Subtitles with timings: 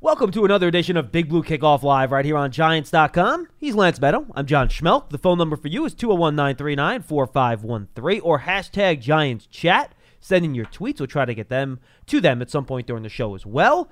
[0.00, 3.48] Welcome to another edition of Big Blue Kickoff Live right here on Giants.com.
[3.58, 4.26] He's Lance Meadow.
[4.32, 5.10] I'm John Schmelk.
[5.10, 9.92] The phone number for you is 201 939 4513 or hashtag Giants Chat.
[10.20, 11.00] Send in your tweets.
[11.00, 13.90] We'll try to get them to them at some point during the show as well.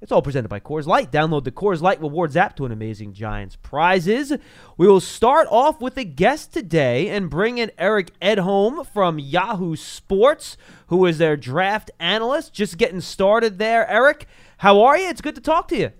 [0.00, 1.12] It's all presented by Coors Light.
[1.12, 4.32] Download the Coors Light Rewards app to an amazing Giants prizes.
[4.78, 9.76] We will start off with a guest today and bring in Eric Edholm from Yahoo
[9.76, 10.56] Sports,
[10.86, 12.54] who is their draft analyst.
[12.54, 14.26] Just getting started there, Eric.
[14.62, 15.08] How are you?
[15.08, 15.90] It's good to talk to you.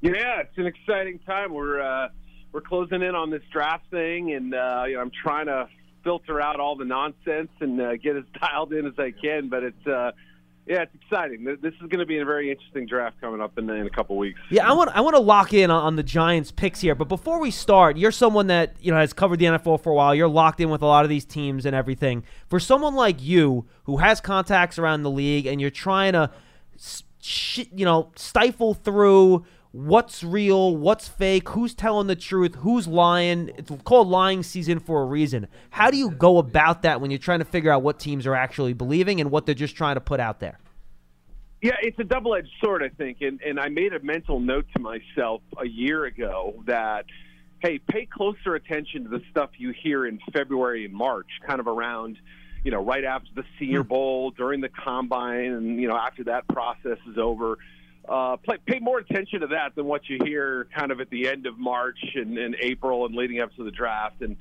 [0.00, 1.52] Yeah, it's an exciting time.
[1.52, 2.10] We're uh,
[2.52, 5.68] we're closing in on this draft thing, and uh, you know, I'm trying to
[6.04, 9.48] filter out all the nonsense and uh, get as dialed in as I can.
[9.48, 10.12] But it's uh,
[10.64, 11.42] yeah, it's exciting.
[11.42, 14.16] This is going to be a very interesting draft coming up in, in a couple
[14.16, 14.38] weeks.
[14.48, 17.08] Yeah, I want I want to lock in on, on the Giants picks here, but
[17.08, 20.14] before we start, you're someone that you know has covered the NFL for a while.
[20.14, 22.22] You're locked in with a lot of these teams and everything.
[22.46, 26.30] For someone like you who has contacts around the league and you're trying to,
[27.72, 33.50] you know, stifle through what's real, what's fake, who's telling the truth, who's lying.
[33.56, 35.48] It's called lying season for a reason.
[35.70, 38.34] How do you go about that when you're trying to figure out what teams are
[38.34, 40.58] actually believing and what they're just trying to put out there?
[41.62, 43.18] Yeah, it's a double edged sword, I think.
[43.20, 47.06] And, and I made a mental note to myself a year ago that,
[47.58, 51.66] hey, pay closer attention to the stuff you hear in February and March, kind of
[51.66, 52.18] around,
[52.66, 53.88] you know, right after the Senior hmm.
[53.88, 57.58] Bowl, during the combine, and, you know, after that process is over
[58.08, 61.28] uh, play, pay more attention to that than what you hear kind of at the
[61.28, 64.20] end of March and, and April and leading up to the draft.
[64.20, 64.36] And,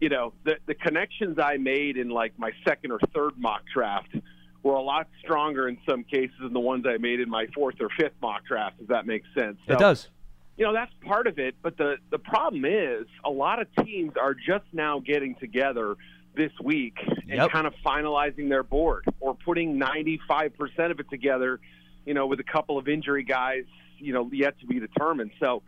[0.00, 4.16] you know, the, the connections I made in like my second or third mock draft
[4.64, 7.76] were a lot stronger in some cases than the ones I made in my fourth
[7.80, 9.58] or fifth mock draft, if that makes sense.
[9.68, 10.08] So, it does.
[10.56, 11.54] You know, that's part of it.
[11.62, 15.96] But the, the problem is a lot of teams are just now getting together
[16.34, 17.50] this week and yep.
[17.50, 21.60] kind of finalizing their board or putting 95% of it together–
[22.04, 23.64] you know, with a couple of injury guys,
[23.98, 25.30] you know, yet to be determined.
[25.38, 25.62] So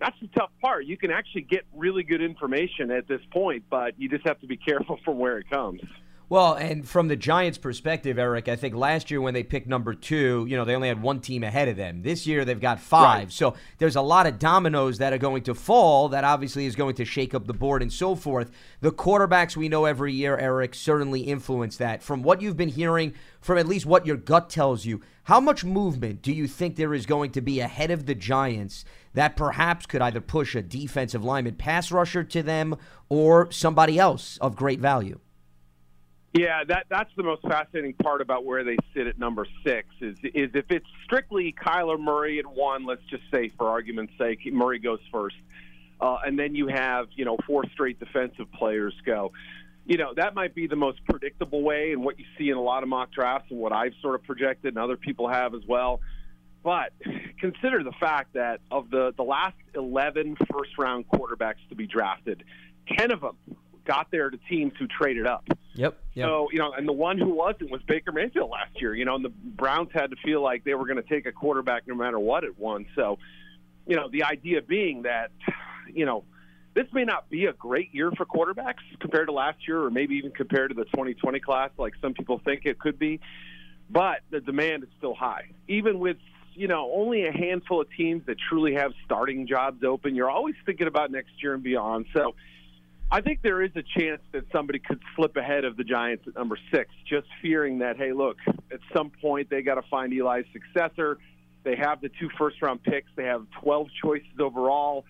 [0.00, 0.86] that's the tough part.
[0.86, 4.46] You can actually get really good information at this point, but you just have to
[4.46, 5.80] be careful from where it comes.
[6.30, 9.94] Well, and from the Giants' perspective, Eric, I think last year when they picked number
[9.94, 12.02] two, you know, they only had one team ahead of them.
[12.02, 13.18] This year they've got five.
[13.18, 13.32] Right.
[13.32, 16.96] So there's a lot of dominoes that are going to fall that obviously is going
[16.96, 18.50] to shake up the board and so forth.
[18.82, 22.02] The quarterbacks we know every year, Eric, certainly influence that.
[22.02, 25.64] From what you've been hearing, from at least what your gut tells you, how much
[25.64, 28.84] movement do you think there is going to be ahead of the Giants
[29.14, 32.76] that perhaps could either push a defensive lineman pass rusher to them
[33.08, 35.20] or somebody else of great value?
[36.34, 40.18] Yeah, that that's the most fascinating part about where they sit at number six is
[40.22, 44.78] is if it's strictly Kyler Murray at one, let's just say for argument's sake, Murray
[44.78, 45.36] goes first,
[46.00, 49.32] uh, and then you have you know four straight defensive players go.
[49.86, 52.62] You know that might be the most predictable way, and what you see in a
[52.62, 55.62] lot of mock drafts, and what I've sort of projected, and other people have as
[55.66, 56.02] well.
[56.62, 56.92] But
[57.40, 62.44] consider the fact that of the the last 11 first round quarterbacks to be drafted,
[62.98, 63.36] 10 of them
[63.88, 65.44] got there to teams who traded up.
[65.74, 66.26] Yep, yep.
[66.26, 69.16] So, you know, and the one who wasn't was Baker Mayfield last year, you know,
[69.16, 71.94] and the Browns had to feel like they were going to take a quarterback no
[71.94, 72.86] matter what it won.
[72.94, 73.18] So,
[73.86, 75.30] you know, the idea being that,
[75.92, 76.24] you know,
[76.74, 80.16] this may not be a great year for quarterbacks compared to last year or maybe
[80.16, 83.20] even compared to the 2020 class like some people think it could be,
[83.90, 85.46] but the demand is still high.
[85.66, 86.18] Even with
[86.54, 90.16] you know, only a handful of teams that truly have starting jobs open.
[90.16, 92.06] You're always thinking about next year and beyond.
[92.12, 92.34] So,
[93.10, 96.34] I think there is a chance that somebody could slip ahead of the Giants at
[96.34, 98.36] number six, just fearing that, hey, look,
[98.70, 101.18] at some point they got to find Eli's successor.
[101.64, 105.06] They have the two first round picks, they have 12 choices overall.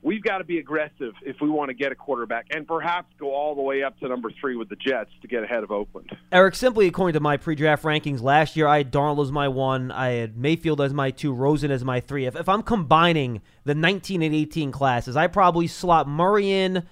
[0.00, 3.32] We've got to be aggressive if we want to get a quarterback and perhaps go
[3.32, 6.14] all the way up to number three with the Jets to get ahead of Oakland.
[6.30, 9.48] Eric, simply according to my pre draft rankings last year, I had Darnold as my
[9.48, 12.26] one, I had Mayfield as my two, Rosen as my three.
[12.26, 16.84] If, if I'm combining the 19 and 18 classes, I probably slot Murray in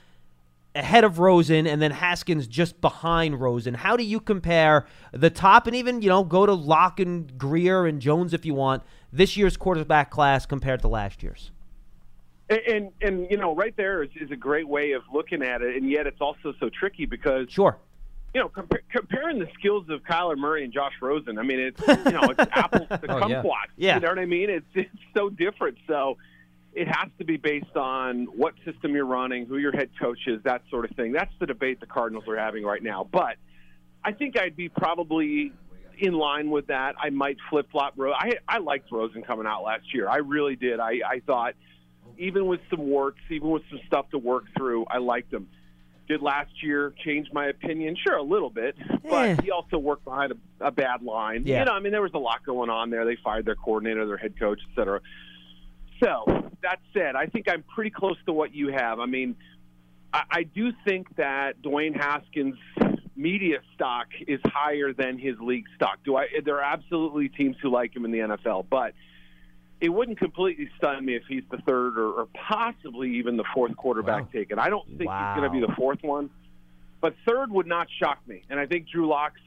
[0.75, 3.75] ahead of Rosen and then Haskins just behind Rosen.
[3.75, 7.87] How do you compare the top and even, you know, go to Lock and Grier
[7.87, 8.83] and Jones if you want,
[9.13, 11.51] this year's quarterback class compared to last year's?
[12.49, 15.63] And, and, and you know, right there is, is, a great way of looking at
[15.63, 17.79] it, and yet it's also so tricky because sure,
[18.35, 21.39] you know, compa- comparing the skills of Kyler Murray and Josh Rosen.
[21.39, 23.45] I mean, it's you know, it's apples to oh, kumquat.
[23.77, 23.89] Yeah.
[23.89, 23.95] yeah.
[23.95, 24.51] You know what I mean?
[24.51, 25.79] It's it's so different.
[25.87, 26.19] So
[26.75, 30.43] it has to be based on what system you're running, who your head coach is,
[30.45, 31.13] that sort of thing.
[31.13, 33.07] That's the debate the Cardinals are having right now.
[33.11, 33.37] But
[34.05, 35.53] I think I'd be probably
[35.99, 36.95] in line with that.
[36.99, 37.95] I might flip flop.
[37.97, 40.09] Ro- I I liked Rosen coming out last year.
[40.09, 40.81] I really did.
[40.81, 41.55] I I thought
[42.19, 45.49] even with some warts, even with some stuff to work through, I liked him.
[46.09, 47.97] did last year change my opinion?
[47.97, 48.77] Sure, a little bit,
[49.09, 49.37] but Eh.
[49.45, 51.45] he also worked behind a, a bad line.
[51.47, 51.61] Yeah.
[51.61, 53.05] You know, I mean, there was a lot going on there.
[53.05, 55.01] They fired their coordinator, their head coach, et cetera.
[56.03, 58.99] So that said, I think I'm pretty close to what you have.
[59.01, 59.37] I mean,
[60.13, 62.57] I, I do think that Dwayne Haskins'
[63.15, 65.99] media stock is higher than his league stock.
[66.05, 66.27] Do I?
[66.45, 68.95] There are absolutely teams who like him in the NFL, but
[69.81, 73.77] it wouldn't completely stun me if he's the third or, or possibly even the fourth
[73.77, 74.29] quarterback Wow.
[74.33, 74.59] taken.
[74.59, 75.19] I don't think Wow.
[75.35, 76.31] he's going to be the fourth one,
[77.01, 78.43] but third would not shock me.
[78.49, 79.41] And I think Drew Lock's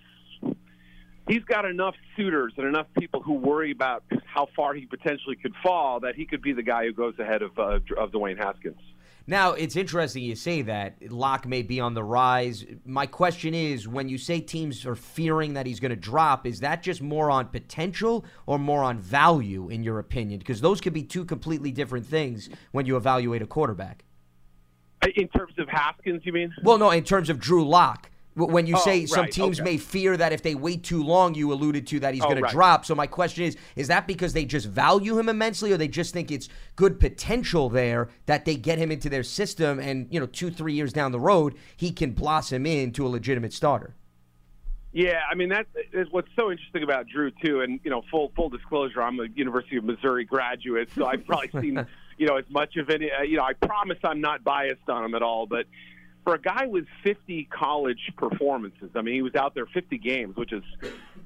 [1.28, 5.54] he's got enough suitors and enough people who worry about how far he potentially could
[5.64, 8.80] fall that he could be the guy who goes ahead of uh, of Dwayne Haskins.
[9.28, 11.12] Now, it's interesting you say that.
[11.12, 12.64] Lock may be on the rise.
[12.86, 16.60] My question is when you say teams are fearing that he's going to drop, is
[16.60, 20.38] that just more on potential or more on value, in your opinion?
[20.38, 24.06] Because those could be two completely different things when you evaluate a quarterback.
[25.16, 26.54] In terms of Haskins, you mean?
[26.62, 28.12] Well, no, in terms of Drew Lock.
[28.36, 29.72] When you Oh, say some right, teams okay.
[29.72, 32.44] may fear that if they wait too long, you alluded to that he's Oh, going
[32.44, 32.86] to drop.
[32.86, 36.14] So my question is: Is that because they just value him immensely, or they just
[36.14, 40.26] think it's good potential there that they get him into their system, and you know,
[40.26, 43.96] two, three years down the road, he can blossom into a legitimate starter?
[44.92, 47.62] Yeah, I mean that is what's so interesting about Drew too.
[47.62, 51.52] And you know, full full disclosure, I'm a University of Missouri graduate, so I've probably
[51.62, 51.86] seen
[52.18, 53.12] you know as much of any.
[53.12, 55.48] Uh, you know, I promise I'm not biased on him at all.
[55.48, 55.66] But
[56.26, 60.36] for a guy with 50 college performances, I mean, he was out there 50 games,
[60.36, 60.64] which is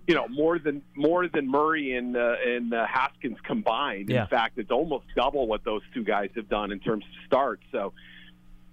[0.07, 4.09] you know more than more than Murray and uh, and uh, Haskins combined.
[4.09, 4.23] Yeah.
[4.23, 7.63] In fact, it's almost double what those two guys have done in terms of starts.
[7.71, 7.93] So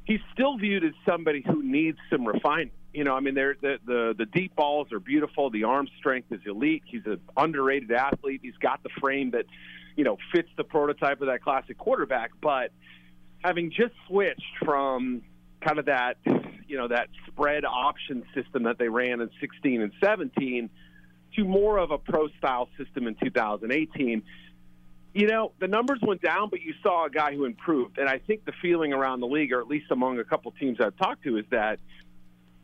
[0.05, 2.73] he's still viewed as somebody who needs some refinement.
[2.93, 5.51] You know, I mean, they're, the the the deep balls are beautiful.
[5.51, 6.83] The arm strength is elite.
[6.87, 8.41] He's an underrated athlete.
[8.43, 9.45] He's got the frame that,
[9.95, 12.33] you know, fits the prototype of that classic quarterback.
[12.41, 12.73] But
[13.45, 15.23] having just switched from
[15.61, 16.17] kind of that,
[16.67, 20.71] you know, that spread option system that they ran in 16 and 17
[21.37, 24.23] to more of a pro style system in 2018
[25.17, 27.97] you know, the numbers went down, but you saw a guy who improved.
[27.97, 30.79] And I think the feeling around the league, or at least among a couple teams
[30.79, 31.79] I've talked to, is that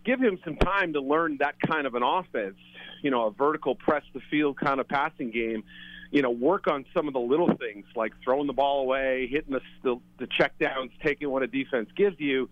[0.05, 2.59] give him some time to learn that kind of an offense,
[3.03, 5.65] you know, a vertical press the field kind of passing game.
[6.11, 9.55] You know, work on some of the little things like throwing the ball away, hitting
[9.55, 12.51] the, the, the check downs, taking what a defense gives you,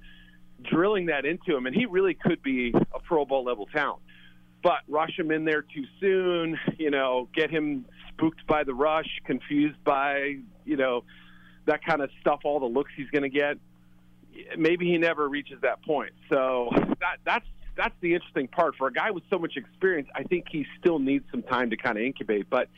[0.62, 1.67] drilling that into him.
[1.67, 4.01] And he really could be a Pro Bowl level talent
[4.62, 9.09] but rush him in there too soon, you know, get him spooked by the rush,
[9.25, 11.05] confused by, you know,
[11.67, 13.57] that kind of stuff, all the looks he's going to get.
[14.57, 16.12] Maybe he never reaches that point.
[16.29, 16.71] So
[17.01, 17.47] that that's
[17.77, 20.09] that's the interesting part for a guy with so much experience.
[20.15, 22.69] I think he still needs some time to kind of incubate, but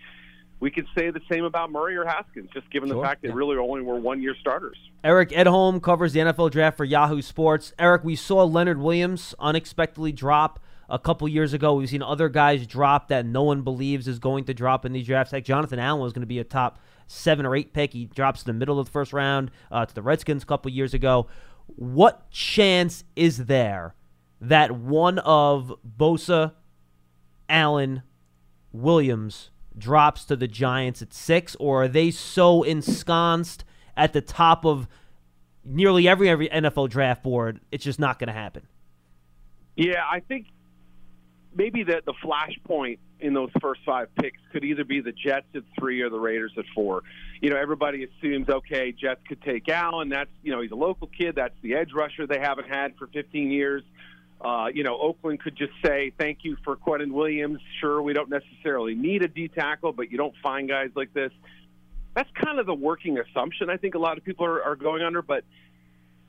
[0.62, 3.30] we could say the same about Murray or Haskins, just given Sure, the fact they
[3.30, 4.76] really only were one year starters.
[5.02, 7.72] Eric Edholm covers the NFL draft for Yahoo Sports.
[7.80, 11.74] Eric, we saw Leonard Williams unexpectedly drop a couple years ago.
[11.74, 15.08] We've seen other guys drop that no one believes is going to drop in these
[15.08, 15.32] drafts.
[15.32, 16.78] Like Jonathan Allen was going to be a top
[17.08, 17.92] seven or eight pick.
[17.92, 20.70] He drops in the middle of the first round uh, to the Redskins a couple
[20.70, 21.26] years ago.
[21.74, 23.96] What chance is there
[24.40, 26.52] that one of Bosa,
[27.48, 28.04] Allen,
[28.70, 33.64] Williams drops to the Giants at six, or are they so ensconced
[33.96, 34.88] at the top of
[35.64, 37.60] nearly every every NFL draft board?
[37.70, 38.66] It's just not going to happen.
[39.76, 40.46] Yeah, I think
[41.54, 45.62] maybe the the flashpoint in those first five picks could either be the Jets at
[45.78, 47.02] three or the Raiders at four.
[47.40, 50.08] You know, everybody assumes okay, Jets could take Allen.
[50.08, 51.36] That's you know he's a local kid.
[51.36, 53.82] That's the edge rusher they haven't had for 15 years.
[54.42, 57.60] Uh, you know, Oakland could just say thank you for Quinnen Williams.
[57.80, 61.30] Sure, we don't necessarily need a D tackle, but you don't find guys like this.
[62.16, 63.70] That's kind of the working assumption.
[63.70, 65.44] I think a lot of people are, are going under, but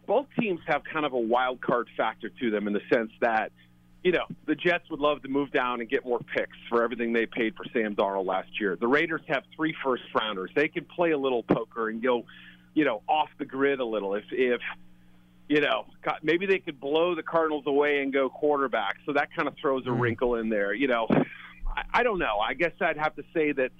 [0.05, 3.51] both teams have kind of a wild card factor to them in the sense that,
[4.03, 7.13] you know, the Jets would love to move down and get more picks for everything
[7.13, 8.77] they paid for Sam Darnold last year.
[8.79, 10.51] The Raiders have three first rounders.
[10.55, 12.25] They could play a little poker and go,
[12.75, 14.13] you know, off the grid a little.
[14.13, 14.61] If if
[15.47, 15.85] you know,
[16.21, 18.97] maybe they could blow the Cardinals away and go quarterback.
[19.05, 19.99] So that kind of throws a mm-hmm.
[19.99, 20.73] wrinkle in there.
[20.73, 21.07] You know,
[21.67, 22.39] I, I don't know.
[22.39, 23.71] I guess I'd have to say that,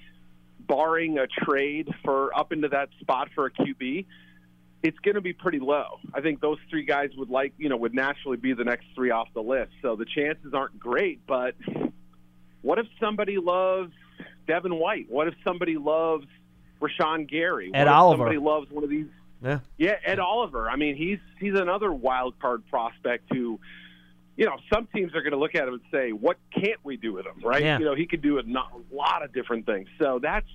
[0.67, 4.05] barring a trade for up into that spot for a QB,
[4.82, 6.00] it's going to be pretty low.
[6.13, 9.12] I think those three guys would like, you know, would naturally be the next three
[9.12, 9.72] off the list.
[9.82, 11.55] So the chances aren't great, but
[12.62, 13.91] what if somebody loves
[14.48, 15.10] Devin White?
[15.10, 16.25] What if somebody loves
[16.82, 17.70] Rashan Gary?
[17.70, 18.20] What Ed if Oliver.
[18.20, 19.08] somebody loves one of these
[19.43, 19.59] Yeah.
[19.77, 20.69] yeah, Ed Oliver.
[20.69, 23.59] I mean, he's he's another wild card prospect who,
[24.38, 26.97] you know, some teams are going to look at him and say, "What can't we
[26.97, 27.62] do with him?" Right?
[27.63, 27.79] Yeah.
[27.79, 28.43] You know, he could do a
[28.91, 29.89] lot of different things.
[30.00, 30.47] So that's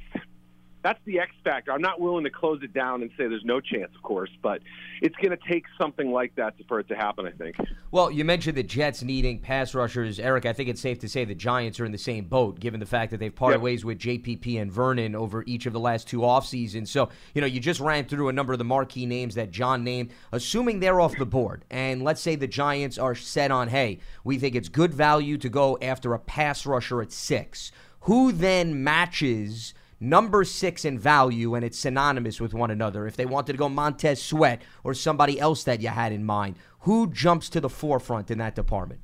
[0.88, 1.70] that's the X factor.
[1.70, 4.62] I'm not willing to close it down and say there's no chance, of course, but
[5.02, 7.26] it's going to take something like that for it to happen.
[7.26, 7.56] I think.
[7.90, 10.46] Well, you mentioned the Jets needing pass rushers, Eric.
[10.46, 12.86] I think it's safe to say the Giants are in the same boat, given the
[12.86, 13.62] fact that they've parted yep.
[13.62, 16.90] ways with JPP and Vernon over each of the last two off seasons.
[16.90, 19.84] So you know, you just ran through a number of the marquee names that John
[19.84, 20.10] named.
[20.32, 24.38] Assuming they're off the board, and let's say the Giants are set on, hey, we
[24.38, 27.72] think it's good value to go after a pass rusher at six.
[28.02, 29.74] Who then matches?
[30.00, 33.06] Number six in value and it's synonymous with one another.
[33.06, 36.56] If they wanted to go Montez Sweat or somebody else that you had in mind,
[36.80, 39.00] who jumps to the forefront in that department?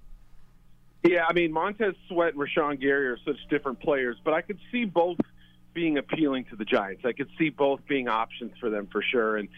[1.03, 4.59] Yeah, I mean Montez Sweat and Rashan Gary are such different players, but I could
[4.73, 5.19] see both
[5.75, 7.03] being appealing to the Giants.
[7.05, 9.37] I could see both being options for them for sure.
[9.37, 9.49] And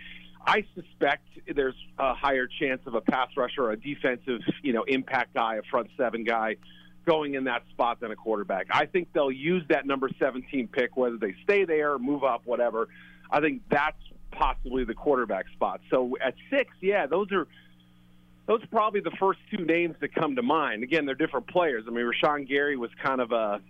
[0.47, 1.25] I suspect
[1.55, 5.57] there's a higher chance of a pass rusher or a defensive, you know, impact guy,
[5.57, 6.57] a front seven guy
[7.07, 8.67] going in that spot than a quarterback.
[8.71, 12.89] I think they'll use that number 17 pick, whether they stay there, move up, whatever.
[13.31, 13.97] I think that's
[14.33, 15.81] possibly the quarterback spot.
[15.91, 17.47] So at six, yeah, those are
[18.47, 20.85] those are probably the first two names that come to mind.
[20.85, 21.85] Again, they're different players.
[21.87, 23.61] I mean, Rashan Gary was kind of a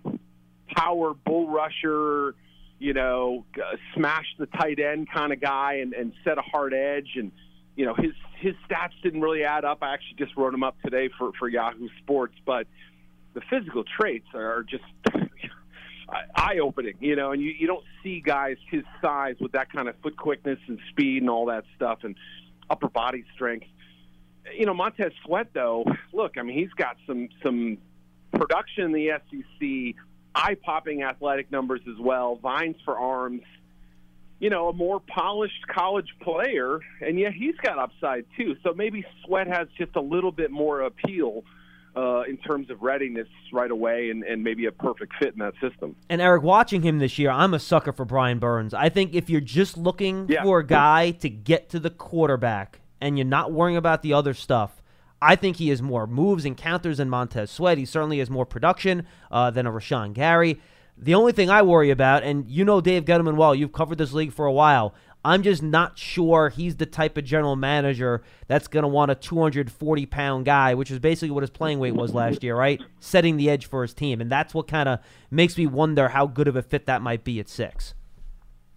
[0.74, 2.34] power bull rusher,
[2.78, 6.74] you know, uh, smash the tight end kind of guy and, and set a hard
[6.74, 7.12] edge.
[7.16, 7.32] And,
[7.74, 9.78] you know, his his stats didn't really add up.
[9.80, 12.66] I actually just wrote him up today for, for Yahoo Sports, but
[13.36, 14.82] the physical traits are just
[16.34, 19.88] eye opening, you know, and you, you don't see guys his size with that kind
[19.88, 22.16] of foot quickness and speed and all that stuff and
[22.70, 23.66] upper body strength.
[24.56, 27.76] You know, Montez Sweat though, look, I mean he's got some some
[28.32, 30.02] production in the SEC,
[30.34, 33.42] eye popping athletic numbers as well, vines for arms.
[34.38, 38.56] You know, a more polished college player, and yeah, he's got upside too.
[38.62, 41.44] So maybe Sweat has just a little bit more appeal
[41.96, 45.54] uh, in terms of readiness right away and, and maybe a perfect fit in that
[45.60, 45.96] system.
[46.10, 48.74] And Eric, watching him this year, I'm a sucker for Brian Burns.
[48.74, 50.42] I think if you're just looking yeah.
[50.42, 54.34] for a guy to get to the quarterback and you're not worrying about the other
[54.34, 54.82] stuff,
[55.22, 57.78] I think he has more moves and counters than Montez Sweat.
[57.78, 60.60] He certainly has more production uh, than a Rashan Gary.
[60.98, 64.12] The only thing I worry about, and you know Dave Gettleman well, you've covered this
[64.12, 64.94] league for a while.
[65.26, 69.16] I'm just not sure he's the type of general manager that's going to want a
[69.16, 72.80] 240 pound guy, which is basically what his playing weight was last year, right?
[73.00, 74.20] Setting the edge for his team.
[74.20, 77.24] And that's what kind of makes me wonder how good of a fit that might
[77.24, 77.94] be at six.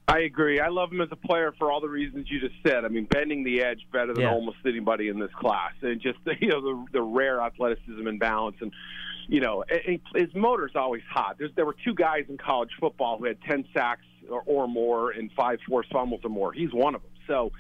[0.07, 0.59] I agree.
[0.59, 2.83] I love him as a player for all the reasons you just said.
[2.83, 4.31] I mean, bending the edge better than yeah.
[4.31, 8.57] almost anybody in this class, and just you know the, the rare athleticism and balance,
[8.59, 8.73] and
[9.27, 9.63] you know
[10.15, 11.35] his motor's always hot.
[11.37, 15.11] There's, there were two guys in college football who had ten sacks or, or more
[15.11, 16.53] and five forced fumbles or more.
[16.53, 17.11] He's one of them.
[17.27, 17.51] So,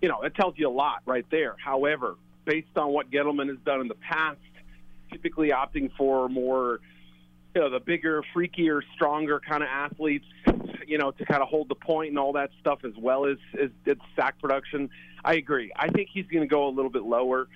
[0.00, 1.56] you know, it tells you a lot right there.
[1.62, 4.38] However, based on what Gettleman has done in the past,
[5.10, 6.80] typically opting for more,
[7.54, 10.26] you know, the bigger, freakier, stronger kind of athletes,
[10.86, 13.36] you know, to kind of hold the point and all that stuff, as well as
[13.60, 14.90] as, as sack production.
[15.24, 15.70] I agree.
[15.76, 17.48] I think he's going to go a little bit lower,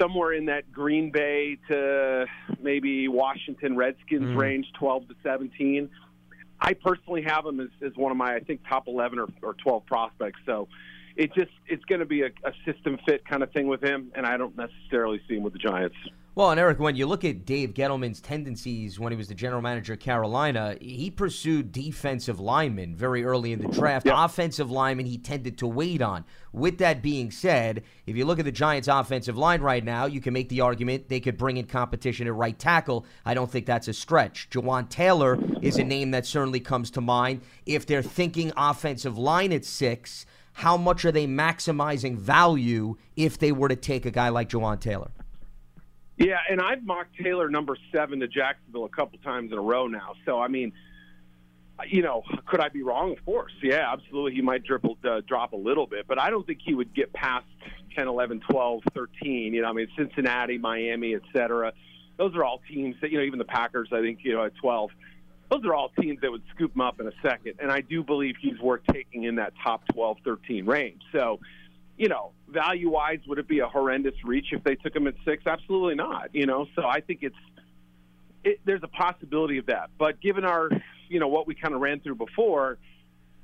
[0.00, 2.26] somewhere in that Green Bay to
[2.62, 4.36] maybe Washington Redskins mm.
[4.36, 5.90] range, 12 to 17.
[6.60, 9.54] I personally have him as, as one of my, I think, top 11 or, or
[9.54, 10.40] 12 prospects.
[10.46, 10.68] So
[11.16, 14.12] it just it's going to be a, a system fit kind of thing with him,
[14.14, 15.96] and I don't necessarily see him with the Giants.
[16.36, 19.62] Well, and Eric, when you look at Dave Gettleman's tendencies when he was the general
[19.62, 24.06] manager of Carolina, he pursued defensive linemen very early in the draft.
[24.06, 24.16] Yep.
[24.18, 26.24] Offensive linemen he tended to wait on.
[26.52, 30.20] With that being said, if you look at the Giants' offensive line right now, you
[30.20, 33.06] can make the argument they could bring in competition at right tackle.
[33.24, 34.48] I don't think that's a stretch.
[34.50, 37.42] Jawaan Taylor is a name that certainly comes to mind.
[37.64, 43.52] If they're thinking offensive line at six, how much are they maximizing value if they
[43.52, 45.12] were to take a guy like Jawaan Taylor?
[46.16, 49.88] Yeah, and I've mocked Taylor number seven to Jacksonville a couple times in a row
[49.88, 50.14] now.
[50.24, 50.72] So I mean,
[51.88, 53.12] you know, could I be wrong?
[53.12, 54.34] Of course, yeah, absolutely.
[54.34, 57.12] He might dribble, uh, drop a little bit, but I don't think he would get
[57.12, 57.46] past
[57.96, 59.54] 10, 11, 12, 13.
[59.54, 61.72] You know, I mean, Cincinnati, Miami, et cetera.
[62.16, 63.24] Those are all teams that you know.
[63.24, 64.90] Even the Packers, I think, you know, at 12.
[65.50, 68.02] Those are all teams that would scoop him up in a second, and I do
[68.02, 71.02] believe he's worth taking in that top 12, 13 range.
[71.12, 71.40] So
[71.96, 75.14] you know, value wise, would it be a horrendous reach if they took him at
[75.24, 75.46] six?
[75.46, 76.30] Absolutely not.
[76.32, 77.36] You know, so I think it's
[78.44, 79.90] it, there's a possibility of that.
[79.98, 80.70] But given our,
[81.08, 82.78] you know, what we kind of ran through before,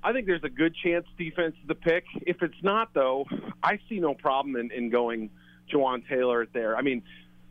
[0.03, 2.05] I think there's a good chance defense is the pick.
[2.27, 3.27] If it's not, though,
[3.63, 5.31] I see no problem in, in going
[5.73, 6.77] Jawaan Taylor there.
[6.77, 7.03] I mean,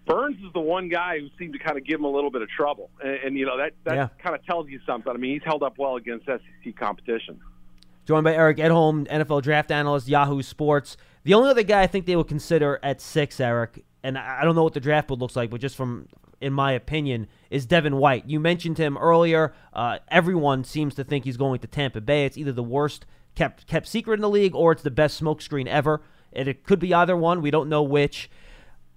[0.05, 2.41] Burns is the one guy who seemed to kind of give him a little bit
[2.41, 4.07] of trouble, and, and you know that that yeah.
[4.23, 5.11] kind of tells you something.
[5.11, 7.39] I mean, he's held up well against SEC competition.
[8.09, 10.97] Joined by Eric Edholm, NFL draft analyst, Yahoo Sports.
[11.25, 14.55] The only other guy I think they would consider at six, Eric, and I don't
[14.55, 16.07] know what the draft board looks like, but just from
[16.41, 18.27] in my opinion, is Devin White.
[18.27, 19.53] You mentioned him earlier.
[19.71, 22.25] Uh, everyone seems to think he's going to Tampa Bay.
[22.25, 25.67] It's either the worst kept kept secret in the league or it's the best smokescreen
[25.67, 26.01] ever.
[26.33, 27.43] And it could be either one.
[27.43, 28.27] We don't know which.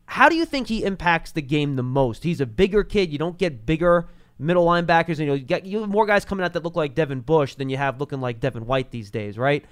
[0.06, 2.24] How do you think he impacts the game the most?
[2.24, 3.12] He's a bigger kid.
[3.12, 4.08] You don't get bigger
[4.42, 5.18] middle linebackers.
[5.18, 7.54] You know, you get you have more guys coming out that look like Devin Bush
[7.54, 9.64] than you have looking like Devin White these days, right?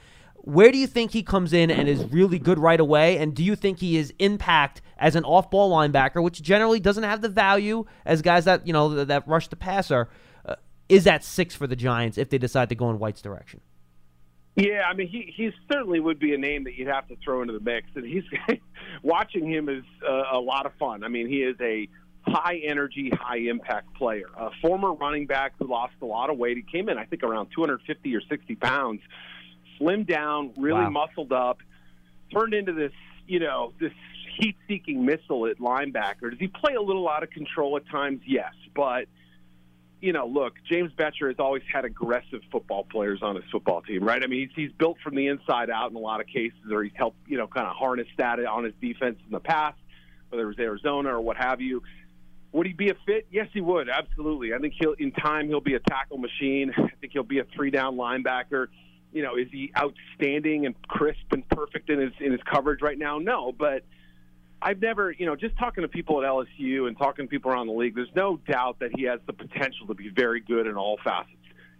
[0.42, 3.18] Where do you think he comes in and is really good right away?
[3.18, 7.20] And do you think he is impact as an off-ball linebacker, which generally doesn't have
[7.20, 10.08] the value as guys that you know that rush the passer?
[10.46, 10.54] Uh,
[10.88, 13.60] is that six for the Giants if they decide to go in White's direction?
[14.56, 17.40] Yeah, I mean, he he certainly would be a name that you'd have to throw
[17.40, 18.24] into the mix, and he's
[19.02, 21.04] watching him is uh, a lot of fun.
[21.04, 21.88] I mean, he is a
[22.30, 24.28] high energy, high impact player.
[24.37, 26.56] A former running back who lost a lot of weight.
[26.56, 29.00] He came in, I think, around 250 or 60 pounds,
[29.80, 30.90] slimmed down, really wow.
[30.90, 31.58] muscled up,
[32.32, 32.92] turned into this,
[33.26, 33.92] you know, this
[34.38, 36.30] heat seeking missile at linebacker.
[36.30, 38.20] Does he play a little out of control at times?
[38.26, 39.06] Yes, but
[40.00, 44.02] you know, look, James Bettcher has always had aggressive football players on his football team,
[44.02, 44.22] right?
[44.22, 46.82] I mean, he's, he's built from the inside out in a lot of cases, or
[46.82, 49.78] he's helped, you know, kind of harness that on his defense in the past,
[50.30, 51.82] whether it was Arizona or what have you.
[52.52, 53.26] Would he be a fit?
[53.30, 53.88] Yes, he would.
[53.88, 54.54] Absolutely.
[54.54, 56.73] I think he'll in time he'll be a tackle machine.
[56.76, 58.66] I think he'll be a three down linebacker.
[59.12, 62.99] You know, is he outstanding and crisp and perfect in his in his coverage right
[62.99, 63.19] now?
[63.19, 63.85] No, but
[64.62, 67.69] I've never, you know, just talking to people at LSU and talking to people around
[67.69, 70.76] the league, there's no doubt that he has the potential to be very good in
[70.76, 71.30] all facets.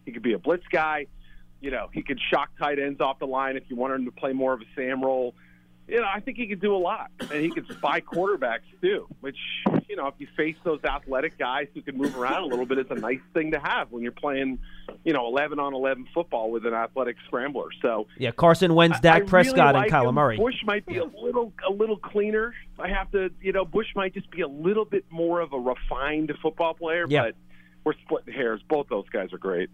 [0.07, 1.07] He could be a blitz guy.
[1.61, 4.13] You know, he could shock tight ends off the line if you want him to
[4.13, 5.35] play more of a Sam role
[5.91, 9.09] you know, I think he could do a lot, and he could spy quarterbacks too.
[9.21, 9.37] Which,
[9.89, 12.79] you know, if you face those athletic guys who can move around a little bit,
[12.79, 14.61] it's a nice thing to have when you're playing,
[15.05, 17.69] you know, eleven on eleven football with an athletic scrambler.
[17.83, 20.15] So yeah, Carson Wentz, Dak I, Prescott, really like and Kyler.
[20.15, 20.37] Murray.
[20.37, 22.55] Bush might be a little a little cleaner.
[22.79, 25.59] I have to, you know, Bush might just be a little bit more of a
[25.59, 27.07] refined football player.
[27.09, 27.23] Yeah.
[27.23, 27.35] But
[27.85, 28.61] we're splitting hairs.
[28.69, 29.71] Both those guys are great.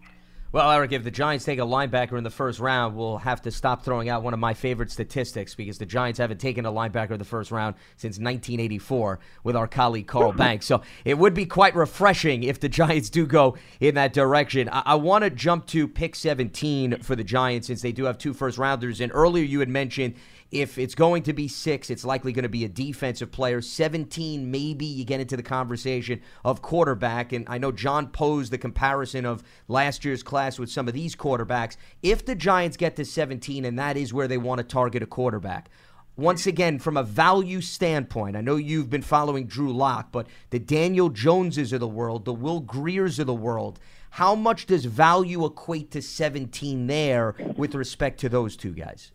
[0.57, 3.51] Well, Eric, if the Giants take a linebacker in the first round, we'll have to
[3.51, 7.11] stop throwing out one of my favorite statistics because the Giants haven't taken a linebacker
[7.11, 10.39] in the first round since 1984 with our colleague Carl hmm.
[10.39, 10.65] Banks.
[10.65, 14.71] So it would be quite refreshing if the Giants do go in that direction.
[14.73, 18.17] I, I want to jump to pick 17 for the Giants since they do have
[18.17, 19.03] two first rounders.
[19.03, 20.15] And earlier you had mentioned
[20.51, 23.61] if it's going to be six, it's likely going to be a defensive player.
[23.61, 27.33] 17, maybe you get into the conversation of quarterback.
[27.33, 31.17] And I know John posed the comparison of last year's class with some of these
[31.17, 31.77] quarterbacks.
[32.03, 35.07] If the Giants get to 17, and that is where they want to target a
[35.07, 35.69] quarterback,
[36.17, 40.59] once again, from a value standpoint, I know you've been following Drew Lock, but the
[40.59, 43.79] Daniel Joneses of the world, the Will Griers of the world,
[44.11, 49.13] how much does value equate to 17 there with respect to those two guys?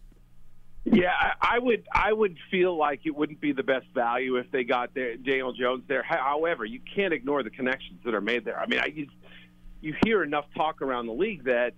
[0.84, 1.86] Yeah, I would.
[1.94, 5.54] I would feel like it wouldn't be the best value if they got there, Daniel
[5.54, 6.02] Jones there.
[6.02, 8.60] However, you can't ignore the connections that are made there.
[8.60, 9.08] I mean, I, you,
[9.80, 11.74] you hear enough talk around the league that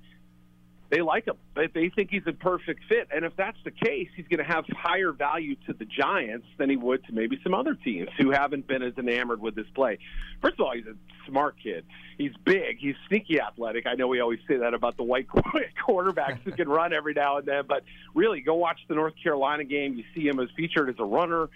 [0.94, 1.38] they like him.
[1.56, 3.08] They think he's a perfect fit.
[3.12, 6.70] And if that's the case, he's going to have higher value to the Giants than
[6.70, 9.98] he would to maybe some other teams who haven't been as enamored with this play.
[10.40, 10.96] First of all, he's a
[11.28, 11.84] smart kid.
[12.20, 12.78] He's big.
[12.78, 13.88] He's sneaky athletic.
[13.88, 15.26] I know we always say that about the white
[15.88, 19.64] quarterbacks who can run every now and then, but really, go watch the North Carolina
[19.64, 19.96] game.
[19.96, 21.50] You see him as featured as a runner.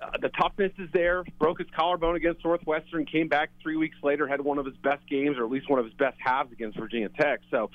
[0.00, 1.24] Uh, the toughness is there.
[1.38, 5.06] Broke his collarbone against Northwestern, came back three weeks later, had one of his best
[5.10, 7.40] games, or at least one of his best halves against Virginia Tech.
[7.50, 7.70] So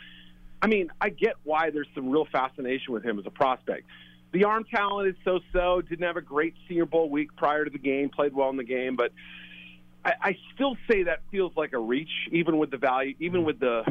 [0.61, 3.85] I mean, I get why there's some real fascination with him as a prospect.
[4.33, 5.81] The arm talent is so-so.
[5.81, 8.09] Didn't have a great Senior Bowl week prior to the game.
[8.09, 9.11] Played well in the game, but
[10.03, 13.59] I, I still say that feels like a reach, even with the value, even with
[13.59, 13.83] the,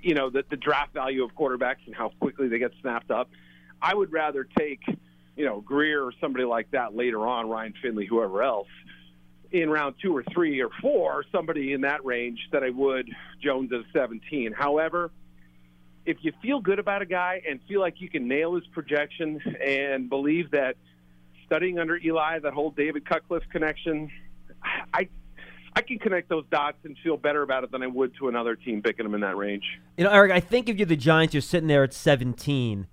[0.00, 3.30] you know, the, the draft value of quarterbacks and how quickly they get snapped up.
[3.80, 4.80] I would rather take,
[5.36, 8.68] you know, Grier or somebody like that later on, Ryan Finley, whoever else,
[9.50, 13.10] in round two or three or four, somebody in that range that I would
[13.42, 14.52] Jones at 17.
[14.52, 15.10] However
[16.04, 19.40] if you feel good about a guy and feel like you can nail his projection
[19.64, 20.76] and believe that
[21.46, 24.10] studying under Eli, that whole David Cutcliffe connection,
[24.94, 25.08] I
[25.74, 28.56] I can connect those dots and feel better about it than I would to another
[28.56, 29.64] team picking him in that range.
[29.96, 32.86] You know, Eric, I think if you're the Giants, you're sitting there at 17.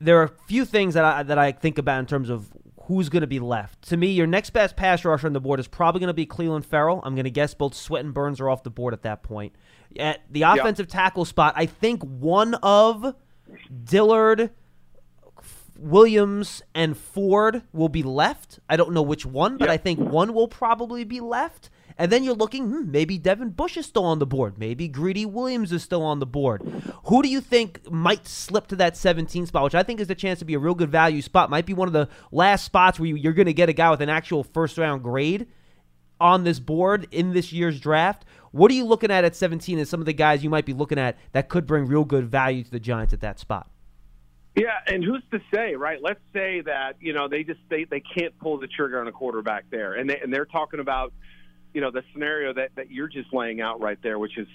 [0.00, 2.52] There are a few things that I that I think about in terms of
[2.88, 3.82] who's going to be left.
[3.88, 6.26] To me, your next best pass rusher on the board is probably going to be
[6.26, 7.02] Clelin Ferrell.
[7.04, 9.54] I'm going to guess both Sweat and Burns are off the board at that point.
[9.98, 10.92] At the offensive yep.
[10.92, 13.14] tackle spot, I think one of
[13.84, 14.50] Dillard,
[15.78, 18.58] Williams, and Ford will be left.
[18.68, 19.74] I don't know which one, but yep.
[19.74, 21.70] I think one will probably be left.
[22.00, 24.56] And then you're looking, hmm, maybe Devin Bush is still on the board.
[24.56, 26.62] Maybe Greedy Williams is still on the board.
[27.06, 30.14] Who do you think might slip to that 17 spot, which I think is a
[30.14, 31.50] chance to be a real good value spot?
[31.50, 33.90] Might be one of the last spots where you, are going to get a guy
[33.90, 35.48] with an actual first round grade.
[36.20, 38.24] on this board in this year's draft.
[38.52, 40.72] What are you looking at at 17 as some of the guys you might be
[40.72, 43.70] looking at that could bring real good value to the Giants at that spot?
[44.56, 45.98] Yeah, and who's to say, right?
[46.02, 49.12] Let's say that you know they just they, they can't pull the trigger on a
[49.12, 51.12] quarterback there, and they and they're talking about
[51.74, 54.48] you know the scenario that that you're just laying out right there, which is,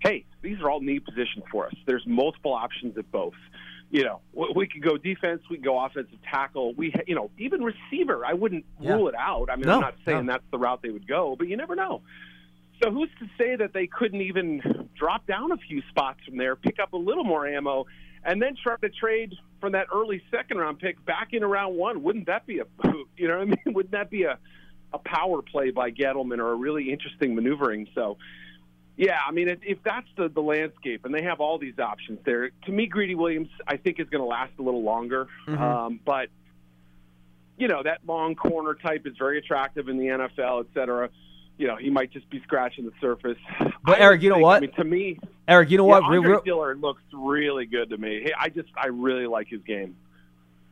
[0.00, 1.72] hey, these are all need positions for us.
[1.86, 3.34] There's multiple options at both.
[3.90, 4.20] You know,
[4.54, 6.74] we could go defense, we could go offensive tackle.
[6.74, 8.26] We, you know, even receiver.
[8.26, 8.92] I wouldn't Yeah.
[8.92, 9.48] rule it out.
[9.50, 10.32] I mean, No, I'm not saying no.
[10.32, 12.02] that's the route they would go, but you never know.
[12.82, 16.56] So who's to say that they couldn't even drop down a few spots from there,
[16.56, 17.86] pick up a little more ammo,
[18.24, 22.02] and then try to trade from that early second round pick back in round one?
[22.02, 22.64] Wouldn't that be a
[23.16, 23.74] you know what I mean?
[23.74, 24.38] Wouldn't that be a
[24.92, 27.88] a power play by Gettleman or a really interesting maneuvering?
[27.94, 28.16] So.
[29.00, 32.50] Yeah, I mean, if that's the, the landscape, and they have all these options there,
[32.66, 35.28] to me, Greedy Williams, I think, is going to last a little longer.
[35.46, 35.60] Mhm.
[35.60, 36.30] Um, but
[37.58, 41.10] you know, that long corner type is very attractive in the NFL, et cetera.
[41.58, 43.36] You know, he might just be scratching the surface.
[43.84, 44.56] But, I Eric, you know think- what?
[44.56, 45.18] I mean, to me,
[45.48, 46.02] Eric, you know yeah, what?
[46.04, 48.22] Andre real- Dillard looks really good to me.
[48.22, 49.96] Hey, I just, I really like his game.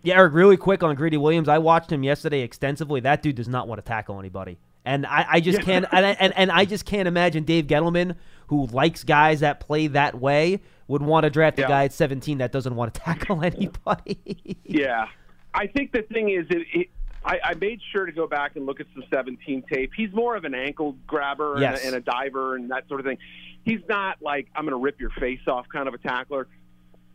[0.03, 1.49] Yeah, Eric, really quick on Greedy Williams.
[1.49, 3.01] I watched him yesterday extensively.
[3.01, 4.59] That dude does not want to tackle anybody.
[4.85, 5.65] And I, I just Yeah.
[5.65, 8.15] can't and, I- and, and I just can't imagine Dave Gettleman,
[8.47, 11.69] who likes guys that play that way, would want to draft a Yeah.
[11.69, 14.57] guy at 17 that doesn't want to tackle anybody.
[14.65, 15.09] Yeah,
[15.53, 16.89] I think the thing is, it, it,
[17.27, 19.91] I, I made sure to go back and look at some 17 tape.
[19.97, 21.83] He's more of an ankle grabber and, Yes.
[21.83, 23.19] a, and a diver and that sort of thing.
[23.65, 26.47] He's not like I'm going to rip your face off kind of a tackler.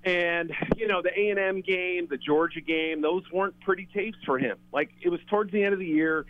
[0.04, 4.18] And you know the A and M game, the Georgia game, those weren't pretty tapes
[4.26, 4.58] for him.
[4.74, 6.26] Like it was towards the end of the year.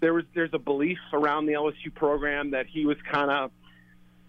[0.00, 3.50] There was there's a belief around the LSU program that he was kind of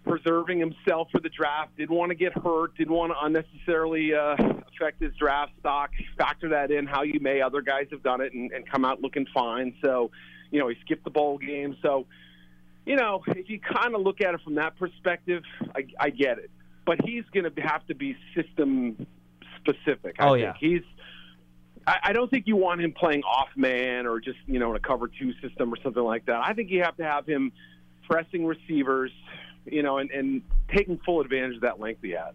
[0.08, 1.76] preserving himself for the draft.
[1.76, 2.76] Didn't want to get hurt.
[2.76, 4.34] Didn't want to unnecessarily uh,
[4.74, 5.90] affect his draft stock.
[6.16, 7.40] Factor that in how you may.
[7.40, 9.74] Other guys have done it and, and come out looking fine.
[9.84, 10.10] So,
[10.50, 11.76] you know, he skipped the bowl game.
[11.82, 12.06] So,
[12.86, 15.42] you know, if you kind of look at it from that perspective,
[15.74, 16.50] I, I get it.
[16.86, 19.06] But he's going to have to be system
[19.60, 20.16] specific.
[20.18, 20.42] I Oh, think.
[20.44, 20.52] yeah.
[20.58, 20.82] he's.
[21.86, 24.76] I, I don't think you want him playing off man or just you know in
[24.76, 26.40] a cover two system or something like that.
[26.42, 27.52] I think you have to have him
[28.08, 29.10] pressing receivers,
[29.72, 30.42] you know, and, and
[30.74, 32.34] taking full advantage of that length he has.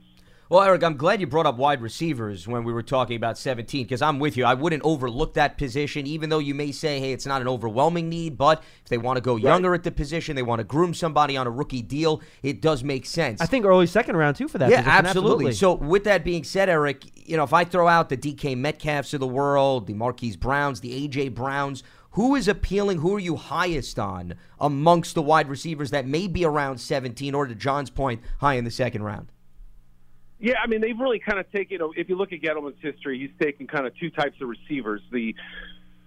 [0.50, 3.86] Well, Eric, I'm glad you brought up wide receivers when we were talking about 17
[3.86, 4.46] because I'm with you.
[4.46, 8.08] I wouldn't overlook that position, even though you may say, hey, it's not an overwhelming
[8.08, 8.38] need.
[8.38, 11.38] But if they want to go younger at the position, they want to groom somebody
[11.38, 13.42] on a rookie deal, it does make sense.
[13.42, 14.70] I think early second round too for that.
[14.70, 15.06] yeah, position.
[15.08, 15.54] absolutely.
[15.54, 19.16] So, with that being said, Eric, you know, if I throw out the DK Metcalfs
[19.16, 21.84] of the world, the Marquise Browns, the AJ Browns,
[22.14, 23.00] who is appealing?
[23.00, 27.48] Who are you highest on amongst the wide receivers that may be around 17 or,
[27.48, 29.28] to John's point, high in the second round?
[30.40, 31.80] Yeah, I mean they've really kind of taken.
[31.96, 35.34] If you look at Gettleman's history, he's taken kind of two types of receivers: the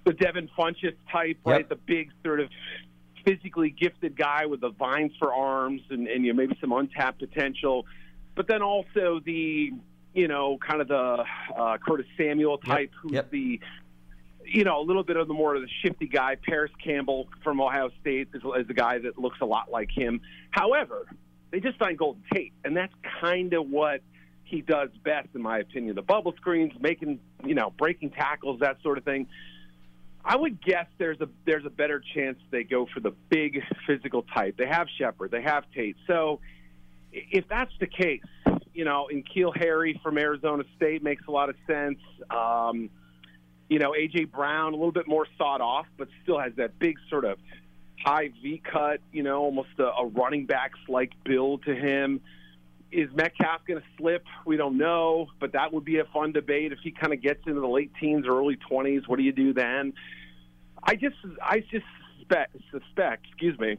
[0.05, 1.61] the Devin Funchess type, right?
[1.61, 1.69] Yep.
[1.71, 2.51] The big sort of
[3.25, 7.19] physically gifted guy with the vines for arms and, and you know, maybe some untapped
[7.19, 7.85] potential,
[8.37, 9.73] but then also the
[10.15, 11.25] you know kind of the
[11.57, 13.31] uh, Curtis Samuel type, who's Yep.
[13.31, 13.61] the
[14.47, 16.37] you know, a little bit of the more of the shifty guy.
[16.37, 20.21] Parris Campbell from Ohio State is, is a guy that looks a lot like him.
[20.51, 21.07] However,
[21.51, 24.01] they just signed Golden Tate, and that's kind of what
[24.45, 25.97] he does best, in my opinion.
[25.97, 29.27] The bubble screens, making, you know, breaking tackles, that sort of thing.
[30.25, 34.23] I would guess there's a there's a better chance they go for the big physical
[34.23, 34.57] type.
[34.57, 35.97] They have Shepard, they have Tate.
[36.09, 36.41] So
[37.13, 38.23] if that's the case,
[38.75, 41.99] you know, N'Keal Harry from Arizona State makes a lot of sense.
[42.29, 42.91] Um,
[43.69, 46.97] you know, AJ Brown a little bit more sawed off, but still has that big
[47.11, 47.39] sort of
[48.05, 49.01] high V cut.
[49.13, 52.21] You know, almost a, a running backs like build to him.
[52.93, 54.25] Is Metcalf going to slip?
[54.45, 57.41] We don't know, but that would be a fun debate if he kind of gets
[57.47, 59.09] into the late teens or early twenties.
[59.09, 59.93] What do you do then?
[60.83, 61.85] I just, I just
[62.27, 63.79] suspect, suspect, excuse me,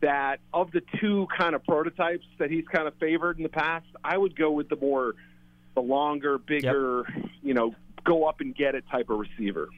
[0.00, 3.86] that of the two kind of prototypes that he's kind of favored in the past,
[4.02, 5.14] I would go with the more,
[5.74, 7.06] the longer, bigger,
[7.42, 9.68] you know, go up and get it type of receiver.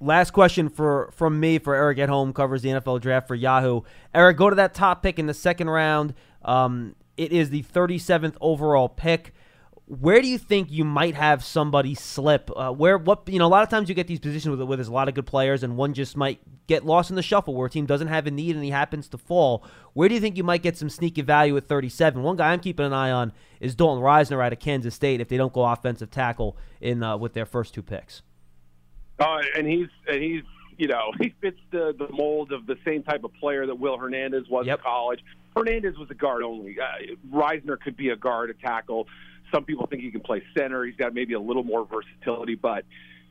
[0.00, 3.82] Last question for from me for Eric Edholm covers the NFL draft for Yahoo.
[4.12, 6.14] Eric, go to that top pick in the second round.
[6.44, 9.32] Um, it is the 37th overall pick.
[9.86, 12.50] Where do you think you might have somebody slip?
[12.56, 13.46] Uh, where what you know?
[13.46, 15.26] A lot of times you get these positions where, where there's a lot of good
[15.26, 18.26] players, and one just might get lost in the shuffle where a team doesn't have
[18.26, 19.64] a need and he happens to fall.
[19.94, 22.22] Where do you think you might get some sneaky value at 37?
[22.22, 25.20] One guy I'm keeping an eye on is Dalton Risner out of Kansas State.
[25.20, 28.22] If they don't go offensive tackle in uh, with their first two picks.
[29.18, 30.42] Uh, and he's and he's
[30.78, 33.98] you know he fits the the mold of the same type of player that Will
[33.98, 34.78] Hernandez was Yep.
[34.78, 35.20] in college.
[35.56, 36.76] Hernandez was a guard only.
[36.80, 39.06] Uh, Risner could be a guard, a tackle.
[39.52, 40.84] Some people think he can play center.
[40.84, 42.84] He's got maybe a little more versatility, but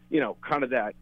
[0.10, 0.96] you know, kind of that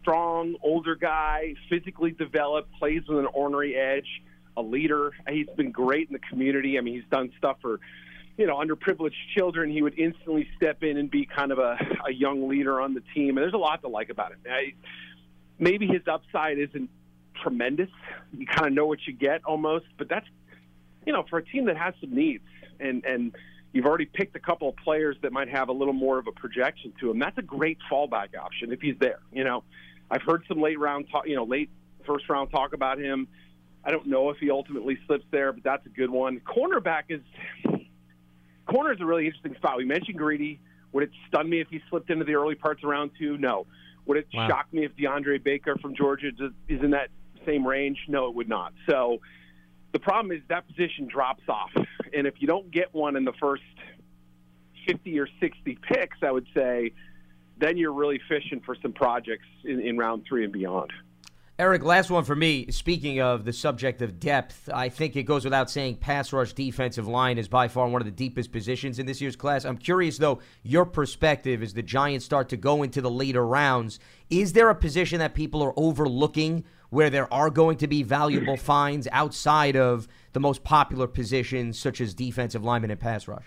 [0.00, 4.22] strong, older guy, physically developed, plays with an ornery edge,
[4.56, 5.12] a leader.
[5.28, 6.78] He's been great in the community.
[6.78, 7.80] I mean, he's done stuff for
[8.36, 12.12] you know, underprivileged children, he would instantly step in and be kind of a, a
[12.12, 13.30] young leader on the team.
[13.30, 14.38] And there's a lot to like about him.
[14.46, 14.74] I,
[15.58, 16.90] maybe his upside isn't
[17.42, 17.88] tremendous.
[18.36, 20.26] You kind of know what you get almost, but that's,
[21.06, 22.44] you know, for a team that has some needs
[22.78, 23.34] and, and
[23.76, 26.32] you've already picked a couple of players that might have a little more of a
[26.32, 27.18] projection to him.
[27.18, 29.20] That's a great fallback option if he's there.
[29.30, 29.64] You know,
[30.10, 31.68] I've heard some late round talk, you know, late
[32.06, 33.28] first round talk about him.
[33.84, 36.40] I don't know if he ultimately slips there, but that's a good one.
[36.40, 37.20] Cornerback is
[38.64, 39.76] corner is a really interesting spot.
[39.76, 40.58] We mentioned Greedy.
[40.92, 43.36] Would it stun me if he slipped into the early parts of round two?
[43.36, 43.66] No.
[44.06, 44.48] Would it wow.
[44.48, 46.30] shock me if DeAndre Baker from Georgia
[46.66, 47.10] is in that
[47.44, 47.98] same range?
[48.08, 48.72] No, it would not.
[48.88, 49.20] So
[49.92, 51.70] the problem is that position drops off.
[52.16, 53.62] And if you don't get one in the first
[54.88, 56.92] 50 or 60 picks, I would say,
[57.58, 60.92] then you're really fishing for some projects in, in round three and beyond.
[61.58, 62.70] Eric, last one for me.
[62.70, 67.06] Speaking of the subject of depth, I think it goes without saying pass rush defensive
[67.06, 69.66] line is by far one of the deepest positions in this year's class.
[69.66, 73.98] I'm curious, though, your perspective as the Giants start to go into the later rounds.
[74.30, 76.64] Is there a position that people are overlooking
[76.96, 82.00] where there are going to be valuable finds outside of the most popular positions, such
[82.00, 83.44] as defensive lineman and pass rush?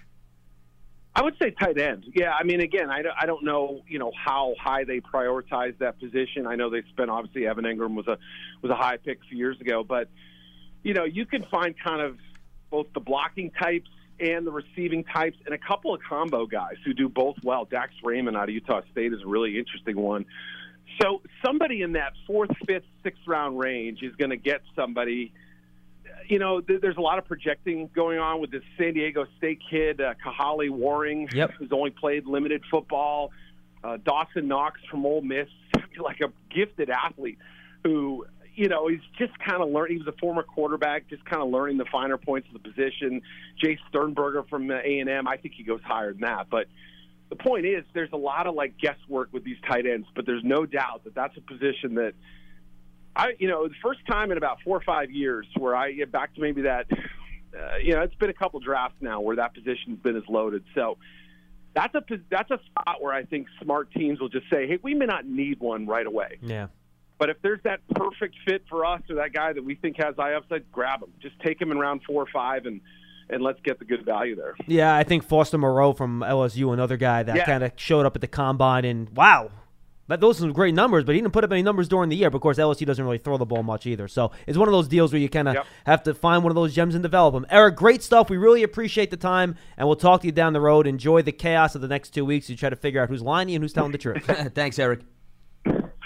[1.15, 2.05] I would say tight end.
[2.13, 5.75] Yeah, I mean, again, I don't, I don't know, you know, how high they prioritize
[5.79, 6.45] that position.
[6.45, 8.19] I know they spent obviously Evan Engram was a
[8.61, 10.09] was a high pick a few years ago, but
[10.83, 12.19] you know, you can find kind of
[12.69, 16.93] both the blocking types and the receiving types, and a couple of combo guys who
[16.93, 17.65] do both well.
[17.65, 20.25] Dax Raymond out of Utah State is a really interesting one.
[21.01, 25.31] So somebody in that fourth, fifth, sixth round range is going to get somebody
[26.29, 29.59] you know, th- there's a lot of projecting going on with this San Diego State
[29.69, 31.51] kid, uh, Kahale Warring, yep.
[31.57, 33.31] who's only played limited football.
[33.83, 35.47] Uh, Dawson Knox from Ole Miss,
[35.99, 37.39] like a gifted athlete
[37.83, 39.97] who, you know, he's just kind of learning.
[39.97, 43.21] He was a former quarterback, just kind of learning the finer points of the position.
[43.63, 46.47] Jace Sternberger from A and M, I think he goes higher than that.
[46.49, 46.67] But
[47.29, 50.43] the point is, there's a lot of like guesswork with these tight ends, but there's
[50.43, 52.13] no doubt that that's a position that
[53.15, 56.11] I, you know, the first time in about four or five years where I get
[56.11, 59.53] back to maybe that, uh, you know, it's been a couple drafts now where that
[59.53, 60.63] position's been as loaded.
[60.73, 60.97] So
[61.75, 64.95] that's a that's a spot where I think smart teams will just say, hey, we
[64.95, 66.39] may not need one right away.
[66.41, 66.67] Yeah.
[67.19, 70.15] But if there's that perfect fit for us or that guy that we think has
[70.17, 71.11] high upside, grab him.
[71.21, 72.79] Just take him in round four or five and
[73.29, 74.55] and let's get the good value there.
[74.67, 77.45] Yeah, I think Foster Moreau from LSU, another guy that yeah.
[77.45, 79.51] kind of showed up at the combine and wow,
[80.09, 82.15] that those are some great numbers, but he didn't put up any numbers during the
[82.15, 82.31] year.
[82.31, 84.07] But of course, LSU doesn't really throw the ball much either.
[84.07, 85.67] So it's one of those deals where you kind of yep.
[85.85, 87.45] have to find one of those gems and develop them.
[87.51, 88.27] Eric, great stuff.
[88.27, 90.87] We really appreciate the time, and we'll talk to you down the road.
[90.87, 92.49] Enjoy the chaos of the next two weeks.
[92.49, 94.25] You try to figure out who's lying and who's telling the truth.
[94.55, 95.01] Thanks, Eric.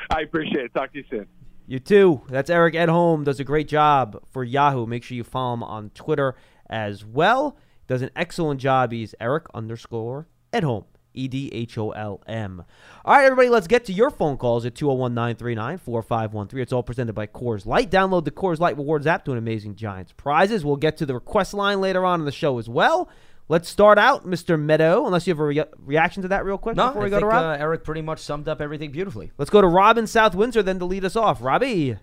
[0.09, 0.73] I appreciate it.
[0.73, 1.27] Talk to you soon.
[1.65, 2.21] You too.
[2.27, 3.23] That's Eric Edholm.
[3.23, 4.85] Does a great job for Yahoo.
[4.85, 6.35] Make sure you follow him on Twitter
[6.69, 7.57] as well.
[7.87, 8.91] Does an excellent job.
[8.91, 10.85] He's Eric underscore Edholm.
[11.13, 12.63] E D H O L M.
[13.05, 16.59] All right, everybody, let's get to your phone calls at 201 939 4513.
[16.61, 17.91] It's all presented by Coors Light.
[17.91, 20.65] Download the Coors Light Rewards app to an amazing Giants prizes.
[20.65, 23.09] We'll get to the request line later on in the show as well.
[23.49, 24.59] Let's start out, Mr.
[24.59, 27.09] Meadow, unless you have a re- reaction to that real quick no, before we I
[27.09, 27.43] go think, to Rob.
[27.43, 29.31] Uh, Eric pretty much summed up everything beautifully.
[29.37, 31.43] Let's go to Rob in South Windsor then to lead us off.
[31.43, 31.97] Robbie.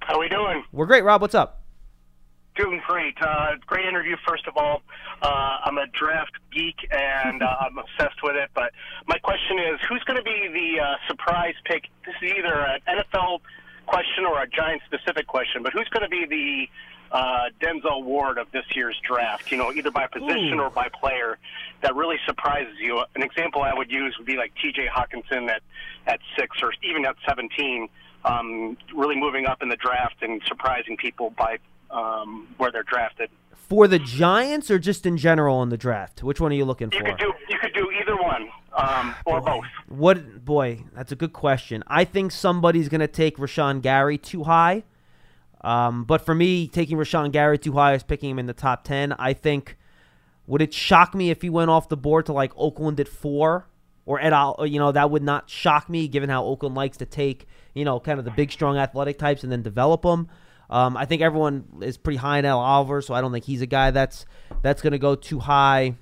[0.00, 0.64] How are we doing?
[0.72, 1.20] We're great, Rob.
[1.22, 1.61] What's up?
[2.56, 3.14] Doing great.
[3.20, 4.82] Uh, great interview, first of all.
[5.22, 8.50] Uh, I'm a draft geek and uh, I'm obsessed with it.
[8.54, 8.72] But
[9.06, 11.84] my question is who's going to be the uh, surprise pick?
[12.04, 13.40] This is either an NFL
[13.86, 16.68] question or a Giant specific question, but who's going to be the
[17.12, 20.64] uh, Denzel Ward of this year's draft, you know, either by position Ooh.
[20.64, 21.38] or by player
[21.82, 23.02] that really surprises you.
[23.14, 25.62] An example I would use would be like TJ Hockenson at,
[26.06, 27.88] at six or even at 17,
[28.24, 31.58] um, really moving up in the draft and surprising people by
[31.92, 33.30] um, where they're drafted.
[33.54, 36.22] For the Giants or just in general in the draft?
[36.22, 36.96] Which one are you looking for?
[36.96, 37.04] you?
[37.04, 39.46] Could do, you could do either one um, or boy.
[39.46, 39.64] both.
[39.88, 40.84] What boy?
[40.94, 41.82] That's a good question.
[41.86, 44.84] I think somebody's going to take Rashan Gary too high.
[45.62, 48.84] Um, but for me, taking Rashan Gary too high is picking him in the top
[48.84, 49.12] ten.
[49.12, 49.78] I think.
[50.48, 53.68] Would it shock me if he went off the board to like Oakland at four
[54.04, 57.06] or at all, You know that would not shock me, given how Oakland likes to
[57.06, 60.28] take you know kind of the big, strong, athletic types and then develop them.
[60.72, 63.60] Um, I think everyone is pretty high in Ed Oliver, so I don't think he's
[63.60, 64.24] a guy that's
[64.62, 65.96] that's going to go too high.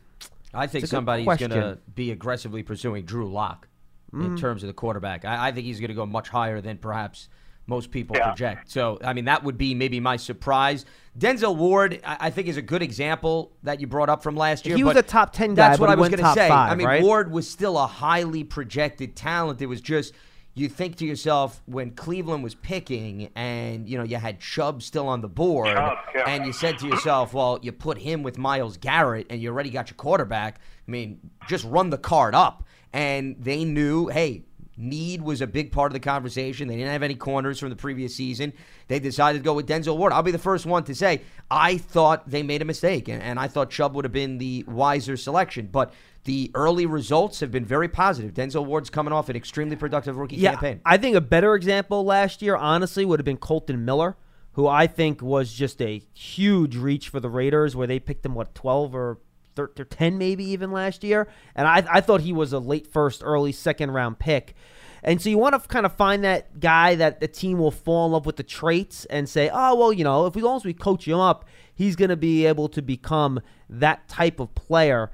[0.55, 3.67] I think somebody's going to be aggressively pursuing Drew Lock
[4.13, 4.25] mm.
[4.25, 5.25] in terms of the quarterback.
[5.25, 7.29] I, I think he's going to go much higher than perhaps
[7.67, 8.27] most people yeah.
[8.27, 8.71] project.
[8.71, 10.85] So, I mean, that would be maybe my surprise.
[11.19, 14.67] Denzel Ward, I, I think, is a good example that you brought up from last
[14.67, 14.77] year.
[14.77, 15.69] He was a top 10 guy.
[15.69, 16.49] That's what I was going to say.
[16.49, 17.03] Five, I mean, right?
[17.03, 19.63] Ward was still a highly projected talent.
[19.63, 20.15] It was just
[20.55, 25.09] you think to yourself when Cleveland was picking and you know you had Chubb still
[25.09, 26.25] on the board oh, Chubb, yeah.
[26.27, 29.71] and you said to yourself, well, you put him with Myles Garrett and you already
[29.71, 30.61] got your quarterback.
[30.87, 32.65] I mean, just run the card up.
[32.93, 34.43] And they knew, hey,
[34.81, 36.69] need was a big part of the conversation.
[36.69, 38.53] They didn't have any corners from the previous season.
[38.89, 40.13] They decided to go with Denzel Ward.
[40.13, 43.39] I'll be the first one to say I thought they made a mistake, and, and
[43.39, 45.69] I thought Chubb would have been the wiser selection.
[45.71, 45.93] But
[46.25, 48.35] the early results have been very positive.
[48.35, 50.81] Denzel Ward's coming off an extremely productive rookie Yeah, campaign.
[50.85, 54.17] I think a better example last year, honestly, would have been Kolton Miller,
[54.53, 58.35] who I think was just a huge reach for the Raiders, where they picked him
[58.35, 59.19] what twelve or
[59.57, 62.87] 13, or ten, maybe even last year, and I I thought he was a late
[62.87, 64.55] first, early second round pick.
[65.03, 68.05] And so you want to kind of find that guy that the team will fall
[68.05, 70.65] in love with the traits and say, oh well, you know, if as long as
[70.65, 75.11] we coach him up, he's going to be able to become that type of player.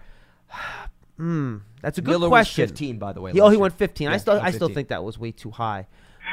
[1.16, 2.62] Hmm, that's a good Miller question.
[2.64, 3.32] was 15, by the way.
[3.32, 3.60] He- oh, he year.
[3.62, 4.08] went 15.
[4.08, 5.86] I still, he went I still think that was way too high.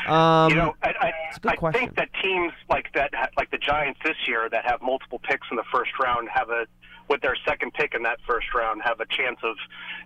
[0.08, 1.80] Um, you know, I, I, a good I question.
[1.80, 5.56] think that teams like that, like the Giants this year, that have multiple picks in
[5.56, 6.66] the first round, have a
[7.10, 9.56] with their second pick in that first round, have a chance of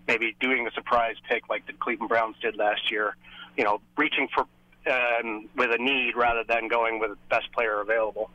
[0.08, 3.16] maybe doing a surprise pick like the Cleveland Browns did last year.
[3.58, 4.46] You know, reaching for
[4.92, 8.30] um, with a need rather than going with the best player available.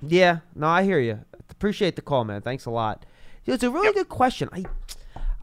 [0.00, 1.20] Yeah, no, I hear you.
[1.50, 2.40] Appreciate the call, man.
[2.42, 3.04] Thanks a lot.
[3.46, 4.48] It's a really good question.
[4.52, 4.64] I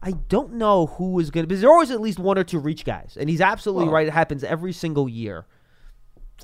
[0.02, 2.44] I don't know who is going to because there are always at least one or
[2.44, 4.06] two reach guys, and he's absolutely Well- right.
[4.06, 5.44] It happens every single year.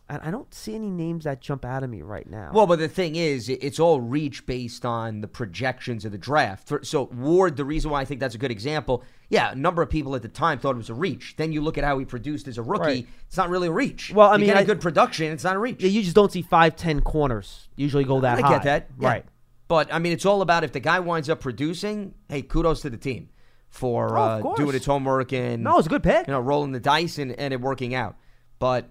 [0.08, 2.50] I don't see any names that jump out at me right now.
[2.54, 6.18] Well, but the thing is, it- it's all reach based on the projections of the
[6.18, 6.68] draft.
[6.68, 9.82] For, so Ward, the reason why I think that's a good example, yeah, a number
[9.82, 11.34] of people at the time thought it was a reach.
[11.36, 13.06] Then you look at how he produced as a rookie; Right.
[13.26, 14.12] it's not really a reach.
[14.14, 15.82] Well, I You mean, get a I- good production, it's not a reach.
[15.82, 18.48] yeah, you just don't see five, ten corners usually go that I high.
[18.54, 19.08] get that, yeah.
[19.08, 19.24] right?
[19.68, 22.14] But I mean, it's all about if the guy winds up producing.
[22.28, 23.30] Hey, kudos to the team
[23.68, 26.28] for Oh, uh, doing its homework and No, it's a good pick.
[26.28, 28.16] you know, rolling the dice and, and it working out.
[28.60, 28.88] But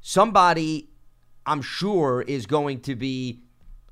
[0.00, 0.90] somebody,
[1.46, 3.40] I'm sure, is going to be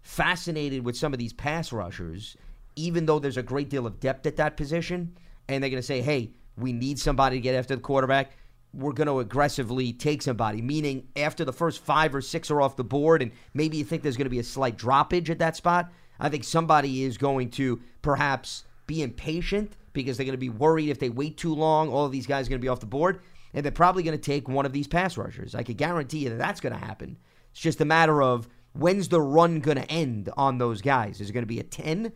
[0.01, 2.37] fascinated with some of these pass rushers,
[2.77, 5.17] even though there's a great deal of depth at that position.
[5.49, 8.33] And they're going to say, hey, we need somebody to get after the quarterback.
[8.75, 12.77] We're going to aggressively take somebody, meaning after the first five or six are off
[12.77, 15.57] the board, and maybe you think there's going to be a slight droppage at that
[15.57, 15.91] spot.
[16.21, 20.91] I think somebody is going to perhaps be impatient because they're going to be worried
[20.91, 22.87] if they wait too long, all of these guys are going to be off the
[22.87, 23.21] board,
[23.55, 25.55] and they're probably going to take one of these pass rushers.
[25.55, 27.17] I could guarantee you that that's going to happen.
[27.51, 31.21] It's just a matter of when's the run going to end on those guys?
[31.21, 32.13] Is it going to be a 10?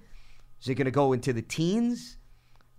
[0.60, 2.16] Is it going to go into the teens?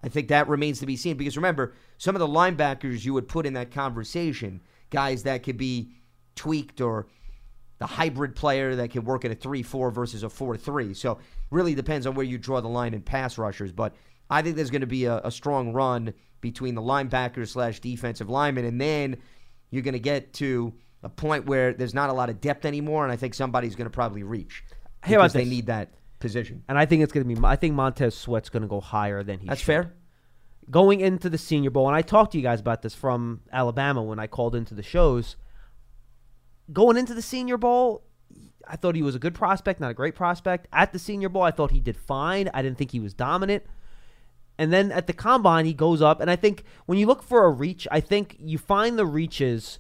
[0.04, 3.28] I think that remains to be seen because remember, some of the linebackers you would
[3.28, 5.92] put in that conversation, guys that could be
[6.36, 7.08] tweaked or
[7.80, 10.94] the hybrid player that can work at a 3 4 versus a 4 3.
[10.94, 11.20] So,
[11.52, 13.72] really depends on where you draw the line in pass rushers.
[13.72, 13.96] But
[14.34, 18.30] I think there's going to be a, a strong run between the linebackers slash defensive
[18.30, 18.66] linemen.
[18.66, 19.18] And then
[19.70, 23.04] you're going to get to a point where there's not a lot of depth anymore.
[23.04, 24.64] And I think somebody's going to probably reach
[25.04, 26.64] Hey, because they need that position.
[26.68, 27.46] And I think it's going to be.
[27.46, 29.48] I think Montez Sweat's going to go higher than he.
[29.48, 29.68] That's should.
[29.68, 29.94] fair.
[30.70, 34.02] going into the Senior Bowl, and I talked to you guys about this from Alabama
[34.02, 35.36] when I called into the shows.
[36.72, 38.04] Going into the Senior Bowl,
[38.68, 40.68] I thought he was a good prospect, not a great prospect.
[40.72, 42.50] At the Senior Bowl, I thought he did fine.
[42.54, 43.64] I didn't think he was dominant.
[44.58, 46.22] And then at the combine, he goes up.
[46.22, 49.80] And I think when you look for a reach, I think you find the reaches,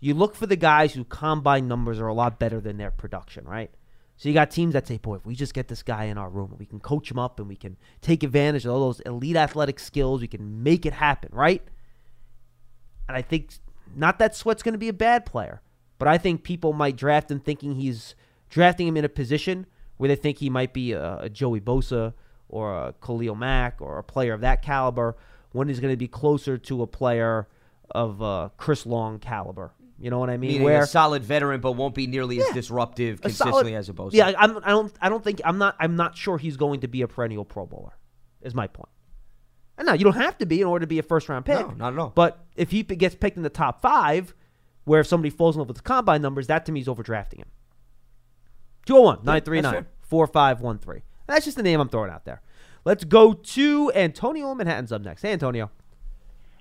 [0.00, 3.44] you look for the guys who combine numbers are a lot better than their production,
[3.44, 3.70] right?
[4.16, 6.28] So you got teams that say, boy, if we just get this guy in our
[6.28, 9.36] room, we can coach him up and we can take advantage of all those elite
[9.36, 10.20] athletic skills.
[10.20, 11.62] We can make it happen, right?
[13.08, 13.54] And I think
[13.96, 15.60] not that Sweat's going to be a bad player,
[15.98, 18.14] but I think people might draft him thinking he's
[18.48, 22.12] drafting him in a position where they think he might be a, a Joey Bosa
[22.52, 25.16] or a Khalil Mack or a player of that caliber
[25.50, 27.48] when he's going to be closer to a player
[27.90, 29.72] of uh, Chris Long caliber.
[29.98, 30.50] You know what I mean?
[30.52, 33.92] Meaning where a solid veteran, but won't be nearly as disruptive consistently solid- as a
[33.92, 34.10] Bosa.
[34.14, 34.92] Yeah, I- I'm, I don't.
[35.00, 35.76] I don't think I'm not.
[35.78, 37.96] I'm not sure he's going to be a perennial Pro Bowler.
[38.40, 38.88] Is my point.
[39.78, 41.60] And now you don't have to be in order to be a first round pick.
[41.60, 42.12] No, not at all.
[42.14, 44.34] But if he gets picked in the top five,
[44.84, 47.38] where if somebody falls in love with the combine numbers, that to me is overdrafting
[47.38, 47.48] him.
[48.86, 49.86] 201 939 fair.
[50.02, 51.02] 4513.
[51.32, 52.42] That's just the name I'm throwing out there.
[52.84, 55.22] Let's go to Antonio in Manhattan's up next.
[55.22, 55.70] Hey, Antonio.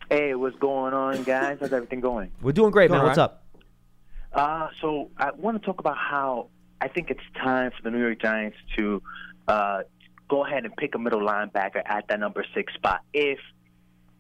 [0.10, 1.58] Hey, what's going on, guys?
[1.60, 2.32] How's everything going?
[2.42, 3.08] We're doing great, Doing man.
[3.08, 4.40] What's all right.
[4.40, 4.70] up?
[4.70, 6.48] Uh, so I want to talk about how
[6.80, 9.02] I think it's time for the New York Giants to
[9.50, 9.82] uh,
[10.30, 13.40] go ahead and pick a middle linebacker at that number six spot if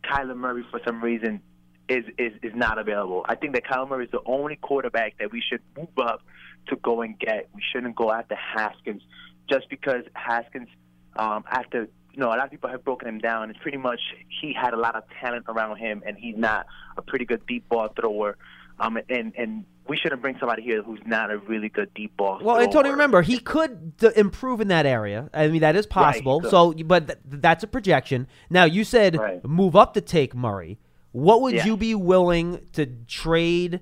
[0.03, 1.41] Kyler Murray, for some reason,
[1.87, 3.25] is, is, is not available.
[3.29, 6.23] I think that Kyler Murray is the only quarterback that we should move up
[6.67, 7.47] to go and get.
[7.55, 9.01] We shouldn't go after Haskins
[9.49, 10.69] just because Haskins,
[11.15, 13.49] um, after you know, a lot of people have broken him down.
[13.49, 13.99] It's pretty much
[14.41, 16.65] he had a lot of talent around him, and he's not
[16.97, 18.37] a pretty good deep ball thrower.
[18.79, 22.39] Um, and and we shouldn't bring somebody here who's not a really good deep ball.
[22.41, 22.63] Well, thrower.
[22.63, 25.29] and Tony, remember he could d- improve in that area.
[25.33, 26.41] I mean, that is possible.
[26.41, 26.49] could.
[26.49, 28.27] so, but th- that's a projection.
[28.49, 29.43] Now, you said Right.
[29.45, 30.79] move up to take Murray.
[31.13, 31.65] What would Yeah.
[31.65, 33.81] you be willing to trade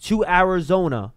[0.00, 1.12] to Arizona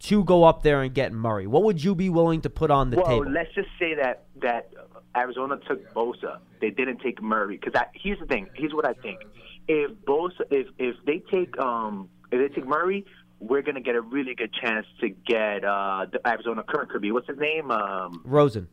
[0.00, 1.46] to go up there and get Murray?
[1.46, 3.24] What would you be willing to put on the well, table?
[3.24, 4.72] Well, let's just say that that
[5.16, 6.38] Arizona took Bosa.
[6.60, 8.48] They didn't take Murray because here's the thing.
[8.54, 9.20] Here's what I think.
[9.68, 13.04] If Bosa, if if they take um if they take Murray,
[13.38, 17.12] we're gonna get a really good chance to get uh the Arizona current could be
[17.12, 18.68] what's his name um Rosen.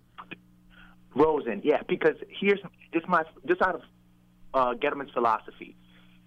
[1.14, 1.62] Rosen.
[1.64, 2.60] Yeah, because here's
[2.94, 3.82] just my just out of
[4.54, 5.76] uh, Gettleman's philosophy.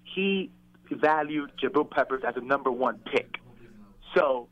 [0.03, 0.51] He
[0.91, 3.37] valued Jabril Peppers as a number one pick.
[4.17, 4.49] So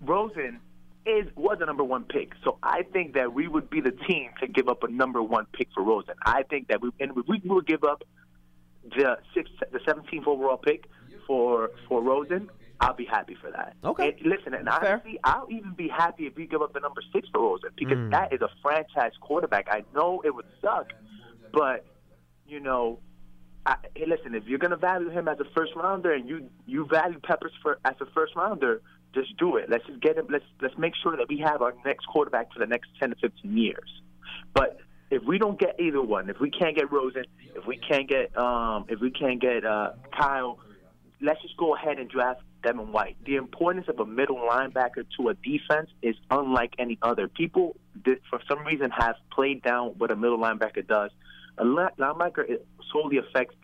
[0.00, 0.60] Rosen
[1.06, 2.32] is was a number one pick.
[2.44, 5.46] So I think that we would be the team to give up a number one
[5.52, 6.14] pick for Rosen.
[6.24, 8.02] I think that we and if we would give up
[8.84, 10.84] the sixth, the seventeenth overall pick
[11.26, 12.50] for for Rosen.
[12.82, 13.76] I'll be happy for that.
[13.84, 14.16] Okay.
[14.22, 14.94] And listen, and Fair.
[14.94, 17.98] honestly, I'll even be happy if we give up the number six for Rosen because
[17.98, 18.10] Mm.
[18.12, 19.68] that is a franchise quarterback.
[19.70, 20.90] I know it would suck,
[21.52, 21.84] but
[22.46, 22.98] you know,
[23.66, 26.86] I, hey, listen, if you're gonna value him as a first rounder and you you
[26.86, 28.80] value Peppers for as a first rounder,
[29.14, 29.68] just do it.
[29.68, 30.26] Let's just get him.
[30.30, 33.16] Let's let's make sure that we have our next quarterback for the next ten to
[33.16, 34.02] fifteen years.
[34.54, 34.78] But
[35.10, 38.36] if we don't get either one, if we can't get Rosen, if we can't get
[38.36, 40.58] um, if we can't get uh, Kyle,
[41.20, 43.16] let's just go ahead and draft Devin White.
[43.24, 47.26] The importance of a middle linebacker to a defense is unlike any other.
[47.28, 51.10] People, for some reason, have played down what a middle linebacker does.
[51.58, 52.58] A linebacker
[52.92, 53.54] solely affects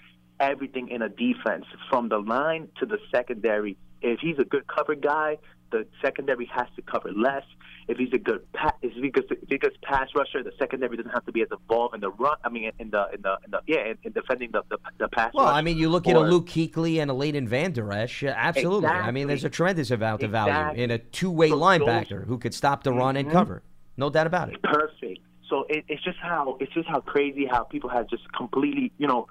[0.41, 3.77] everything in a defense, from the line to the secondary.
[4.03, 5.39] If he's a good cover guy,
[5.73, 7.43] the secondary has to cover less.
[7.89, 10.43] If he's a good pa- if he's a good, if he's a good pass rusher,
[10.43, 12.37] the secondary doesn't have to be as involved in the run.
[12.45, 15.09] I mean, in the in the, in the yeah, in, in defending the, the the
[15.09, 15.33] pass.
[15.35, 15.47] Well.
[15.47, 18.25] I mean, you look at a Luke Kuechly and a Leighton Vander Esch.
[18.25, 18.89] Absolutely.
[18.89, 22.39] I mean, there's a tremendous amount of value in a two-way So those- linebacker who
[22.39, 23.33] could stop the run and Mhm.
[23.33, 23.63] cover.
[23.97, 24.61] No doubt about it.
[24.63, 25.21] perfect.
[25.49, 29.07] So it, it's just how it's just how crazy how people have just completely, you
[29.07, 29.29] know.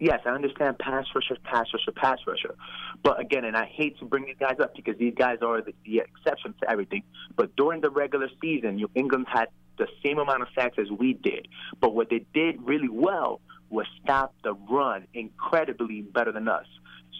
[0.00, 2.54] Yes, I understand pass rusher, pass rusher, pass rusher,
[3.02, 5.74] but again, and I hate to bring these guys up because these guys are the,
[5.84, 7.02] the exception to everything.
[7.36, 9.46] But during the regular season, New England had
[9.78, 11.46] the same amount of sacks as we did,
[11.80, 16.66] but what they did really well was stop the run incredibly better than us.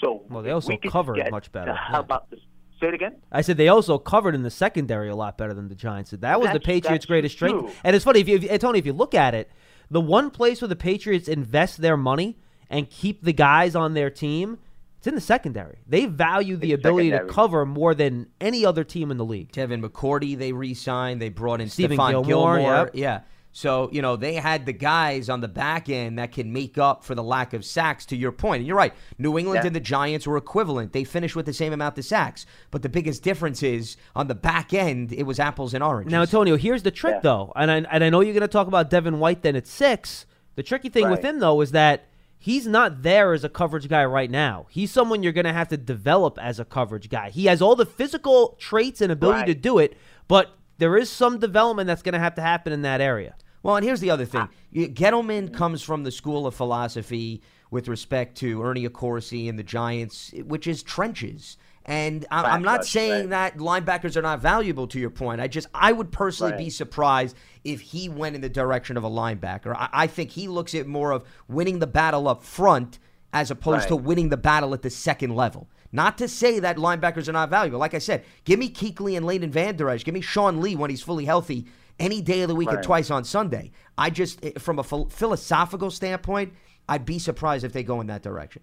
[0.00, 2.00] So Well, they also we covered get much better, How yeah.
[2.00, 2.40] about this?
[2.80, 3.16] Say it again.
[3.32, 6.20] I said they also covered in the secondary a lot better than the Giants did.
[6.20, 7.60] That was the Patriots' that's greatest strength.
[7.60, 7.70] true.
[7.84, 9.50] And it's funny if you, if, Tony, if you look at it,
[9.90, 12.36] the one place where the Patriots invest their money
[12.70, 14.58] and keep the guys on their team,
[14.98, 15.78] it's in the secondary.
[15.86, 19.52] They value the It's ability to cover more than any other team in the league.
[19.52, 21.20] Kevin McCourty, they re-signed.
[21.22, 22.76] They brought in Stephen Stephon Gilmore, Gilmore.
[22.86, 22.90] yep.
[22.94, 23.20] Yeah.
[23.52, 27.02] So, you know, they had the guys on the back end that can make up
[27.04, 28.58] for the lack of sacks, to your point.
[28.58, 28.92] And you're right.
[29.16, 29.68] New England Yeah.
[29.68, 30.92] and the Giants were equivalent.
[30.92, 32.44] They finished with the same amount of sacks.
[32.70, 36.12] But the biggest difference is on the back end, it was apples and oranges.
[36.12, 37.20] Now, Antonio, here's the trick, Yeah.
[37.22, 39.66] though, and I, and I know you're going to talk about Devin White then at
[39.66, 40.26] six.
[40.56, 42.04] The tricky thing with him, though, is that
[42.38, 44.66] he's not there as a coverage guy right now.
[44.70, 47.30] He's someone you're going to have to develop as a coverage guy.
[47.30, 49.46] He has all the physical traits and ability Right.
[49.46, 49.96] to do it,
[50.28, 53.34] but there is some development that's going to have to happen in that area.
[53.62, 54.42] Well, and here's the other thing.
[54.42, 54.48] Ah.
[54.70, 59.62] You- Gettleman comes from the school of philosophy with respect to Ernie Accorsi and the
[59.64, 61.56] Giants, which is trenches.
[61.88, 63.54] And I- I'm not saying right.
[63.54, 65.40] that linebackers are not valuable to your point.
[65.40, 66.58] I just I would personally Right.
[66.64, 69.74] be surprised if he went in the direction of a linebacker.
[69.74, 72.98] I, I think he looks at more of winning the battle up front
[73.32, 75.68] as opposed to winning the battle at the second level.
[75.92, 77.78] Not to say that linebackers are not valuable.
[77.78, 80.04] Like I said, give me Kuechly and Leighton Vander Esch.
[80.04, 81.66] Give me Sean Lee when he's fully healthy
[82.00, 82.82] any day of the week Right.
[82.82, 83.70] twice on Sunday.
[83.96, 86.52] I just, eh, from a phil- philosophical standpoint,
[86.88, 88.62] I'd be surprised if they go in that direction.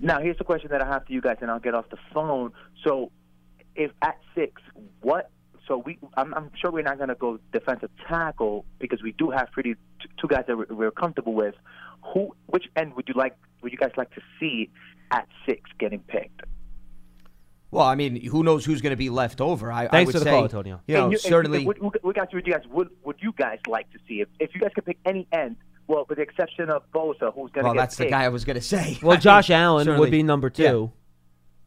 [0.00, 1.98] Now, here's the question that I have to you guys, and I'll get off the
[2.14, 2.52] phone.
[2.84, 3.10] So,
[3.74, 4.60] if at six,
[5.00, 5.30] what?
[5.68, 9.30] So we, I'm, I'm sure we're not going to go defensive tackle because we do
[9.30, 11.54] have pretty t- two guys that we're, we're comfortable with.
[12.12, 12.34] Who?
[12.46, 13.36] Which end would you like?
[13.62, 14.70] Would you guys like to see
[15.12, 16.40] at six getting picked?
[17.70, 19.72] Well, I mean, who knows who's going to be left over?
[19.72, 20.80] I, I would for the say, call, Antonio.
[20.86, 21.64] You know, you- and certainly.
[21.64, 22.40] we, we, we got you.
[22.44, 24.98] You guys, would would you guys like to see if if you guys could pick
[25.06, 25.56] any end?
[25.92, 28.30] Well, with the exception of Bosa, who's going to well, get that's the guy I
[28.30, 28.98] was going to say.
[29.02, 30.90] Well, Josh Allen certainly- would be number two.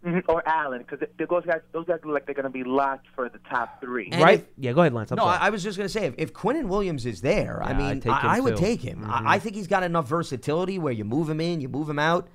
[0.03, 3.07] Mhm, or Allen, because those guys, those guys look like they're going to be locked
[3.15, 4.09] for the top three.
[4.11, 4.39] And right?
[4.39, 5.11] if- yeah, go ahead, Lance.
[5.11, 5.37] I'm no, sorry.
[5.37, 7.77] I, I was just going to say, if, if Quinnen Williams is there, I Yeah,
[7.77, 9.01] mean, I'd take I, him I would take him.
[9.01, 9.27] Mm-hmm.
[9.27, 11.99] I, I think he's got enough versatility where you move him in, you move him
[11.99, 12.27] out,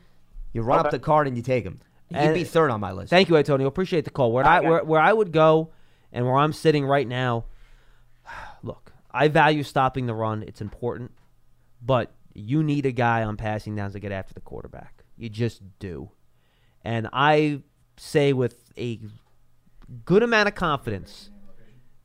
[0.53, 1.81] you run up the card, and you take him.
[2.09, 3.11] He'd And- be third on my list.
[3.11, 3.67] Thank you, Antonio.
[3.69, 4.31] Appreciate the call.
[4.33, 4.69] Where I Okay.
[4.69, 5.71] where, where I would go
[6.13, 7.45] and where I'm sitting right now,
[8.63, 10.43] look, I value stopping the run.
[10.45, 11.13] It's important.
[11.81, 15.05] But you need a guy on passing downs to get after the quarterback.
[15.17, 16.11] You just do.
[16.83, 17.63] And I
[17.97, 19.01] say with a
[20.05, 21.31] good amount of confidence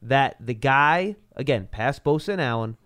[0.01, 2.78] that the guy, again, past Bosa and Allen,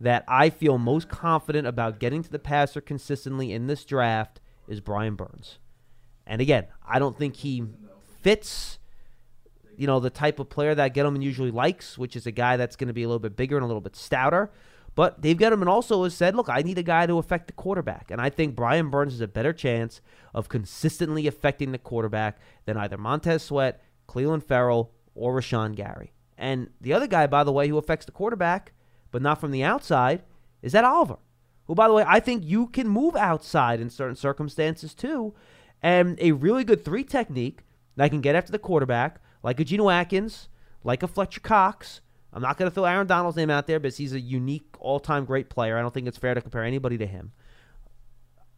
[0.00, 4.80] that I feel most confident about getting to the passer consistently in this draft is
[4.80, 5.58] Brian Burns.
[6.26, 7.64] And again, I don't think he
[8.20, 8.78] fits,
[9.76, 12.76] you know, the type of player that Gettleman usually likes, which is a guy that's
[12.76, 14.50] going to be a little bit bigger and a little bit stouter.
[14.96, 18.10] But Dave Gettleman also has said, look, I need a guy to affect the quarterback.
[18.10, 20.00] And I think Brian Burns has a better chance
[20.34, 26.12] of consistently affecting the quarterback than either Montez Sweat, Clelin Ferrell, or Rashan Gary.
[26.38, 28.72] And the other guy, by the way, who affects the quarterback,
[29.10, 30.22] but not from the outside,
[30.62, 31.18] is that Oliver.
[31.66, 35.34] Who, by the way, I think you can move outside in certain circumstances too.
[35.82, 37.64] And a really good three technique
[37.96, 40.48] that can get after the quarterback, like a Geno Atkins,
[40.84, 42.00] like a Fletcher Cox.
[42.36, 45.00] I'm not going to throw Aaron Donald's name out there because he's a unique, all
[45.00, 45.78] time great player.
[45.78, 47.32] I don't think it's fair to compare anybody to him.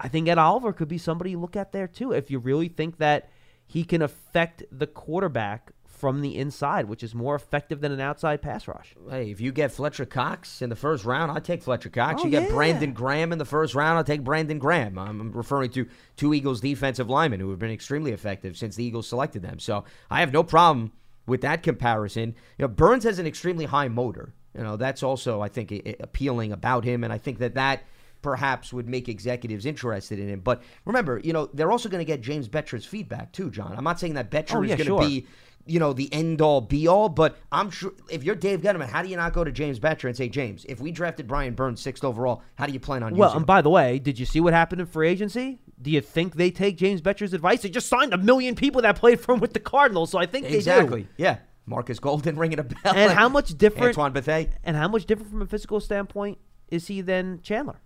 [0.01, 2.11] I think Ed Oliver could be somebody you look at there too.
[2.11, 3.31] If you really think that
[3.67, 8.43] he can affect the quarterback from the inside, which is more effective than an outside
[8.43, 8.97] pass rush.
[9.09, 12.23] Hey, if you get Fletcher Cox in the first round, I'd take Fletcher Cox.
[12.23, 12.51] Oh, you get yeah.
[12.51, 14.99] Brandon Graham in the first round, I'll take Brandon Graham.
[14.99, 19.07] I'm referring to two Eagles defensive linemen who have been extremely effective since the Eagles
[19.07, 19.61] selected them.
[19.61, 20.91] So I have no problem
[21.29, 22.35] with that comparison.
[22.59, 24.35] You know, Burns has an extremely high motor.
[24.57, 25.71] You know, that's also I think
[26.01, 27.85] appealing about him, and I think that that
[28.23, 30.41] perhaps would make executives interested in him.
[30.41, 33.75] But remember, you know, they're also going to get James Bettcher's feedback too, John.
[33.77, 35.01] I'm not saying that Bettcher Oh, is yeah, going to sure.
[35.01, 35.27] be
[35.67, 39.03] you know, the end all be all, but I'm sure if you're Dave Gettleman, how
[39.03, 41.83] do you not go to James Bettcher and say, James, if we drafted Brian Burns
[41.83, 44.19] sixth overall, how do you plan on Well, using Well, and by the way, did
[44.19, 45.61] you see what happened in free agency?
[45.81, 47.63] Do you think they take James Bettcher's advice?
[47.63, 50.27] They just signed a million people that played for him with the Cardinals, so I
[50.27, 51.03] think exactly.
[51.03, 51.15] they do.
[51.17, 51.39] Yeah.
[51.67, 52.95] Marcus Golden ringing a bell.
[52.95, 53.89] And how much different?
[53.89, 54.49] Antoine Bethea.
[54.65, 57.81] And how much different from a physical standpoint is he than Chandler,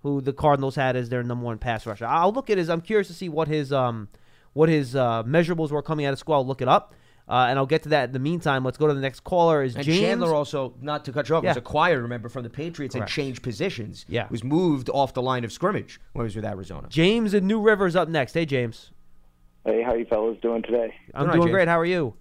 [0.00, 2.06] who the Cardinals had as their number one pass rusher?
[2.06, 2.68] I'll look at his.
[2.68, 4.08] I'm curious to see what his um
[4.54, 6.34] what his uh, measurables were coming out of school.
[6.36, 6.94] I'll look it up,
[7.28, 8.64] uh, and I'll get to that in the meantime.
[8.64, 9.62] Let's go to the next caller.
[9.62, 10.00] Is And James?
[10.00, 11.58] Chandler also, not to cut you off, was Yeah.
[11.58, 13.12] acquired, remember, from the Patriots and Correct.
[13.12, 14.04] changed positions.
[14.08, 14.26] Yeah.
[14.30, 16.88] Was moved off the line of scrimmage when he was with Arizona.
[16.90, 18.34] James and New Rivers up next.
[18.34, 18.90] Hey, James.
[19.64, 20.94] Hey, how you fellas doing today?
[21.14, 21.52] I'm Good night, doing James.
[21.54, 21.68] great.
[21.68, 22.14] How are you?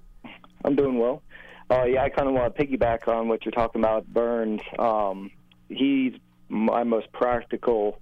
[0.64, 1.22] I'm doing well.
[1.70, 4.62] Uh, yeah, I kind of want to piggyback on what you're talking about, Burns.
[4.80, 5.32] Um,
[5.70, 6.14] he's
[6.50, 8.00] my most practical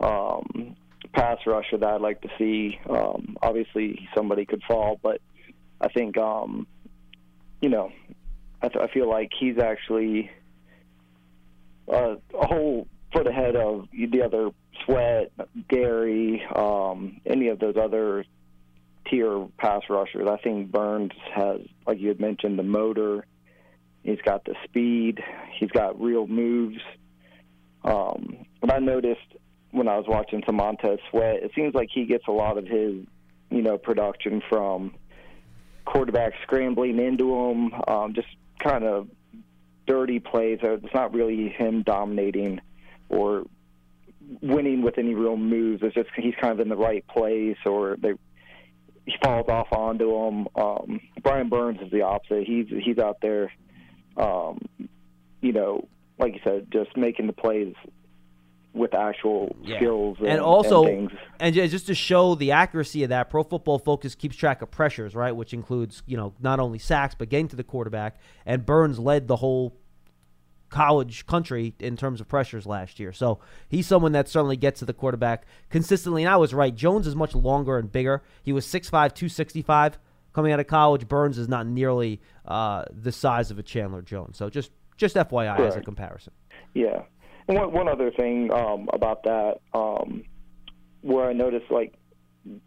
[0.00, 0.76] um,
[1.14, 2.78] pass rusher that I'd like to see.
[2.90, 5.20] Um, obviously, somebody could fall, but
[5.82, 6.66] I think, um,
[7.60, 7.90] you know,
[8.62, 10.30] I, th- I feel like he's actually
[11.92, 14.50] uh, a whole foot ahead of the other
[14.84, 15.32] Sweat,
[15.68, 18.24] Gary, um, any of those other
[19.10, 20.28] tier pass rushers.
[20.28, 23.26] I think Burns has, like you had mentioned, the motor.
[24.02, 25.22] He's got the speed.
[25.58, 26.80] He's got real moves.
[27.84, 29.20] Um, but I noticed
[29.72, 33.04] when I was watching Montez Sweat, it seems like he gets a lot of his,
[33.50, 34.94] you know, production from
[35.86, 38.28] quarterbacks scrambling into him, um, just
[38.58, 39.08] kind of
[39.86, 40.58] dirty plays.
[40.62, 42.60] It's not really him dominating
[43.08, 43.44] or
[44.40, 45.82] winning with any real moves.
[45.82, 48.14] It's just he's kind of in the right place or they
[49.04, 50.48] he falls off onto him.
[50.54, 52.44] Um, Brian Burns is the opposite.
[52.46, 53.52] He's he's out there,
[54.16, 54.60] um,
[55.40, 57.74] you know, like you said, just making the plays
[58.74, 59.76] with actual Yeah.
[59.76, 63.78] skills and, and also, and and just to show the accuracy of that, Pro Football
[63.78, 65.32] Focus keeps track of pressures, right?
[65.36, 68.16] Which includes, you know, not only sacks but getting to the quarterback.
[68.46, 69.76] And Burns led the whole
[70.70, 73.12] college country in terms of pressures last year.
[73.12, 76.22] So he's someone that certainly gets to the quarterback consistently.
[76.22, 76.74] And I was right.
[76.74, 78.22] Jones is much longer and bigger.
[78.42, 79.98] He was 6'5", 265
[80.32, 81.06] coming out of college.
[81.08, 84.38] Burns is not nearly uh, the size of a Chandler Jones.
[84.38, 86.32] So just just FYI as a comparison.
[86.74, 87.02] Yeah.
[87.54, 90.24] One, one other thing um, about that, um,
[91.02, 91.94] where I noticed like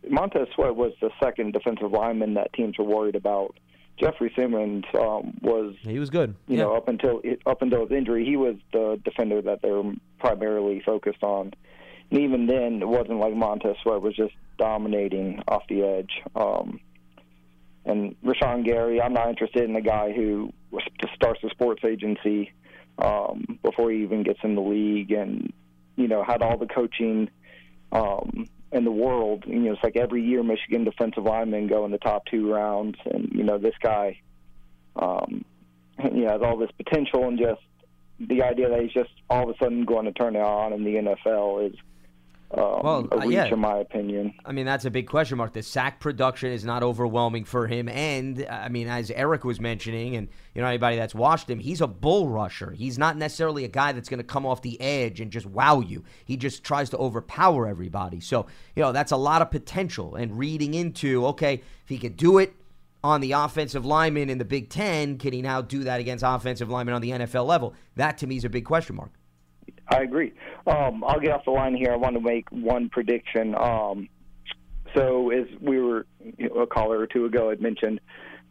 [0.10, 3.58] Montez Sweat was the second defensive lineman that teams were worried about.
[3.98, 6.36] Jeffery Simmons um, was, He was good.
[6.48, 9.94] you know, up until up until his injury, he was the defender that they were
[10.20, 11.54] primarily focused on.
[12.12, 16.12] And even then, it wasn't like Montez Sweat was just dominating off the edge.
[16.36, 16.80] Um,
[17.86, 20.52] and Rashan Gary, I'm not interested in a guy who
[21.16, 22.52] starts a sports agency
[23.00, 25.52] um, before he even gets in the league, and
[25.96, 27.30] you know had all the coaching
[27.92, 29.44] um, in the world.
[29.48, 32.98] You know, it's like every year Michigan defensive linemen go in the top two rounds,
[33.06, 34.20] and you know this guy,
[34.96, 35.46] um,
[36.04, 37.62] you know, has all this potential, and just
[38.20, 40.84] the idea that he's just all of a sudden going to turn it on in
[40.84, 41.76] the NFL is
[42.52, 43.46] um, Well, uh, reach, yeah.
[43.46, 44.34] in my opinion.
[44.46, 45.54] I mean, that's a big question mark.
[45.54, 50.16] The sack production is not overwhelming for him, and I mean, as Eric was mentioning,
[50.16, 52.72] and you know anybody that's watched him, he's a bull rusher.
[52.72, 55.80] He's not necessarily a guy that's going to come off the edge and just wow
[55.80, 56.04] you.
[56.24, 58.20] He just tries to overpower everybody.
[58.20, 60.16] So you know that's a lot of potential.
[60.16, 62.54] And reading into okay, if he could do it
[63.04, 66.70] on the offensive lineman in the Big Ten, can he now do that against offensive
[66.70, 67.74] linemen on the NFL level?
[67.96, 69.12] That to me is a big question mark.
[69.88, 70.34] I agree.
[70.66, 71.92] Um, I'll get off the line here.
[71.92, 73.56] I want to make one prediction.
[73.56, 74.10] Um,
[74.96, 76.06] so, as we were
[76.38, 78.00] you know, a caller or two ago had mentioned,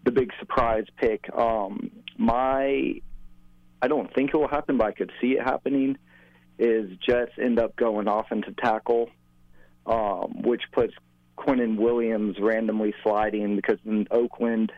[0.04, 1.24] the big surprise pick.
[1.34, 3.00] Um, my,
[3.82, 5.96] I don't think it will happen, but I could see it happening.
[6.58, 9.10] Is Jets end up going offensive tackle,
[9.86, 10.94] um, which puts
[11.36, 14.70] Quinnen Williams randomly sliding because in Oakland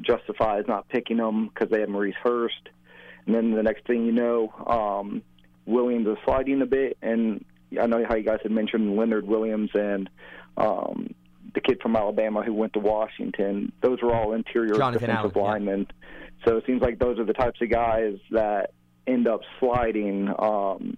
[0.00, 2.68] justifies not picking him because they have Maurice Hurst,
[3.24, 4.52] and then the next thing you know.
[5.66, 7.44] Williams is sliding a bit, and
[7.80, 10.08] I know how you guys had mentioned Leonard Williams and
[10.56, 11.14] um,
[11.54, 13.72] the kid from Alabama who went to Washington.
[13.82, 15.52] Those were all interior Jonathan defensive Allen, yeah.
[15.52, 15.86] linemen.
[16.46, 18.72] So it seems like those are the types of guys that
[19.06, 20.96] end up sliding um,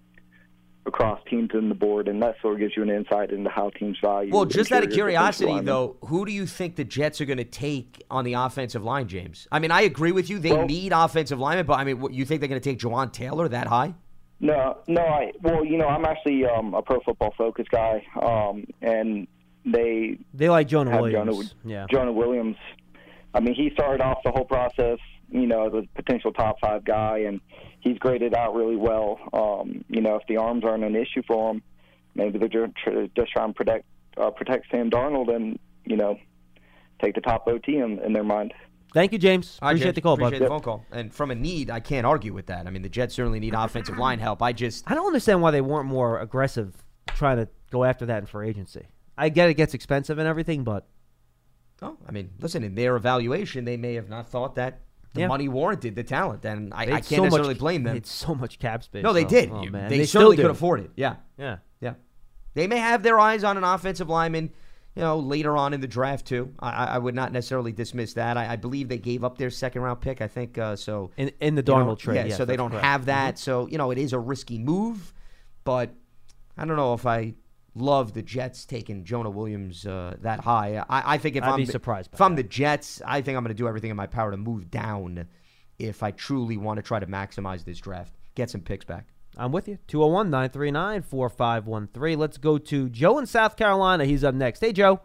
[0.84, 3.70] across teams in the board, and that sort of gives you an insight into how
[3.70, 4.32] teams value.
[4.32, 7.44] Well, just out of curiosity, though, who do you think the Jets are going to
[7.44, 9.46] take on the offensive line, James?
[9.52, 10.38] I mean, I agree with you.
[10.38, 12.80] They Well- need offensive linemen, but I mean, what, you think they're going to take
[12.80, 13.94] Jawaan Taylor that high?
[14.40, 15.02] No, no.
[15.02, 19.26] I well, you know, I'm actually um, a pro football focus guy, um, and
[19.64, 21.36] they They like Jonah Williams.
[21.36, 21.86] Jonah, yeah.
[21.90, 22.56] Jonah Williams.
[23.34, 24.98] I mean, he started off the whole process,
[25.30, 27.40] you know, as a potential top five guy, and
[27.80, 29.18] he's graded out really well.
[29.32, 31.62] Um, you know, if the arms aren't an issue for him,
[32.14, 32.72] maybe they're just,
[33.14, 33.84] just trying to protect
[34.16, 36.18] uh, protect Sam Darnold and you know
[37.02, 38.52] take the top OT in, in their mind.
[38.94, 39.58] Thank you, James.
[39.60, 40.44] All right, Appreciate James, the call, appreciate bud.
[40.44, 40.84] the phone call.
[40.92, 42.66] And from a need, I can't argue with that.
[42.66, 44.42] I mean, the Jets certainly need offensive line help.
[44.42, 46.74] I just I don't understand why they weren't more aggressive
[47.08, 48.86] trying to go after that in free agency.
[49.16, 50.86] I get it gets expensive and everything, but
[51.80, 54.80] Oh, I mean, listen, in their evaluation, they may have not thought that
[55.14, 55.28] the Yeah.
[55.28, 57.96] money warranted the talent, and I, I can't so necessarily much, blame them.
[57.96, 59.04] It's so much cap space.
[59.04, 59.28] No, they though.
[59.30, 59.50] did.
[59.52, 59.88] Oh, You- man.
[59.88, 60.90] They, still certainly could afford it.
[60.96, 61.58] Yeah, Yeah.
[61.80, 61.94] yeah.
[62.54, 64.50] They may have their eyes on an offensive lineman,
[64.94, 66.52] you know, later on in the draft too.
[66.58, 68.36] I, I would not necessarily dismiss that.
[68.36, 70.20] I, I believe they gave up their second round pick.
[70.20, 71.10] I think uh, so.
[71.16, 72.26] In in the you know, Darnold trade.
[72.28, 72.84] Yeah, so they don't correct.
[72.84, 72.92] Mm-hmm.
[72.92, 73.38] have that.
[73.38, 75.12] So you know, it is a risky move,
[75.64, 75.94] but
[76.56, 77.34] I don't know if I
[77.74, 80.84] love the Jets taking Jonah Williams uh, that high.
[80.88, 83.54] I, I think if I'd am surprised if I'm the Jets, I think I'm going
[83.54, 85.28] to do everything in my power to move down
[85.78, 89.06] if I truly want to try to maximize this draft, get some picks back.
[89.38, 89.78] I'm with you.
[89.86, 92.18] 201 939 4513.
[92.18, 94.04] Let's go to Joe in South Carolina.
[94.04, 94.60] He's up next.
[94.60, 95.00] Hey, Joe.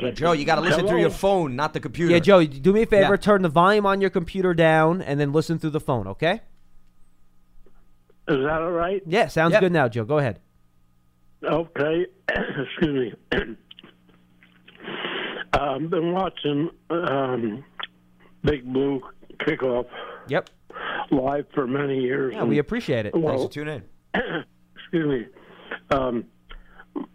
[0.00, 2.12] But Joe, you got to listen through your phone, not the computer.
[2.12, 3.12] Yeah, Joe, do me a favor.
[3.12, 3.16] Yeah.
[3.16, 6.40] Turn the volume on your computer down and then listen through the phone, okay?
[8.26, 9.02] Is that all right?
[9.06, 9.60] Yeah, sounds Yep.
[9.60, 10.04] good now, Joe.
[10.04, 10.40] Go ahead.
[11.44, 12.06] Okay.
[12.28, 13.38] Excuse me.
[15.58, 17.64] um, been watching um,
[18.42, 19.00] Big Blue
[19.40, 19.86] kickoff
[20.28, 20.50] Yep.
[21.10, 22.34] Live for many years.
[22.34, 23.14] Yeah, we appreciate it.
[23.14, 23.82] Thanks for tuning
[24.14, 24.44] in.
[24.76, 25.26] excuse me.
[25.90, 26.24] Um,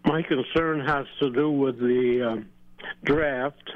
[0.04, 2.46] my concern has to do with the um,
[3.04, 3.70] draft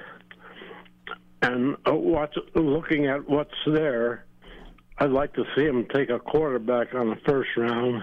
[1.43, 4.25] and uh, what's looking at what's there.
[4.99, 8.03] I'd like to see him take a quarterback on the first round,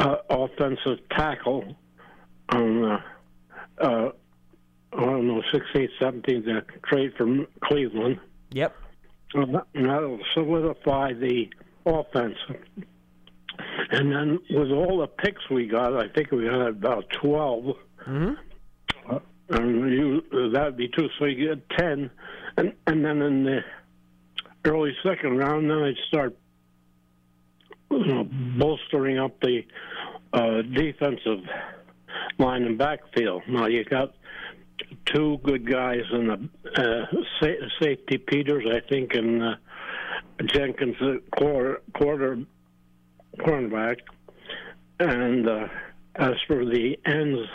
[0.00, 1.76] uh, offensive tackle
[2.48, 2.98] on the,
[3.84, 4.10] uh,
[4.92, 8.18] I don't know 16th, 17th to trade from Cleveland.
[8.52, 8.74] Yep.
[9.36, 11.48] And and that'll solidify the
[11.84, 12.36] offense.
[13.90, 17.64] And then with all the picks we got, I think we got about 12.
[18.06, 18.32] Mm-hmm.
[19.08, 19.18] Uh,
[19.50, 22.10] and you, that'd be two, so you get 10.
[22.56, 23.60] And, and then in the
[24.64, 26.36] early second round, then I'd start
[27.90, 28.28] you know,
[28.58, 29.64] bolstering up the
[30.32, 31.44] uh, defensive
[32.38, 33.42] line and backfield.
[33.48, 34.14] Now you got
[35.06, 39.54] two good guys in the uh, safety Peters, I think, and uh,
[40.46, 42.38] Jenkins, the quarter, quarter
[43.38, 43.96] cornerback.
[44.98, 45.68] And uh,
[46.16, 47.48] as for the ends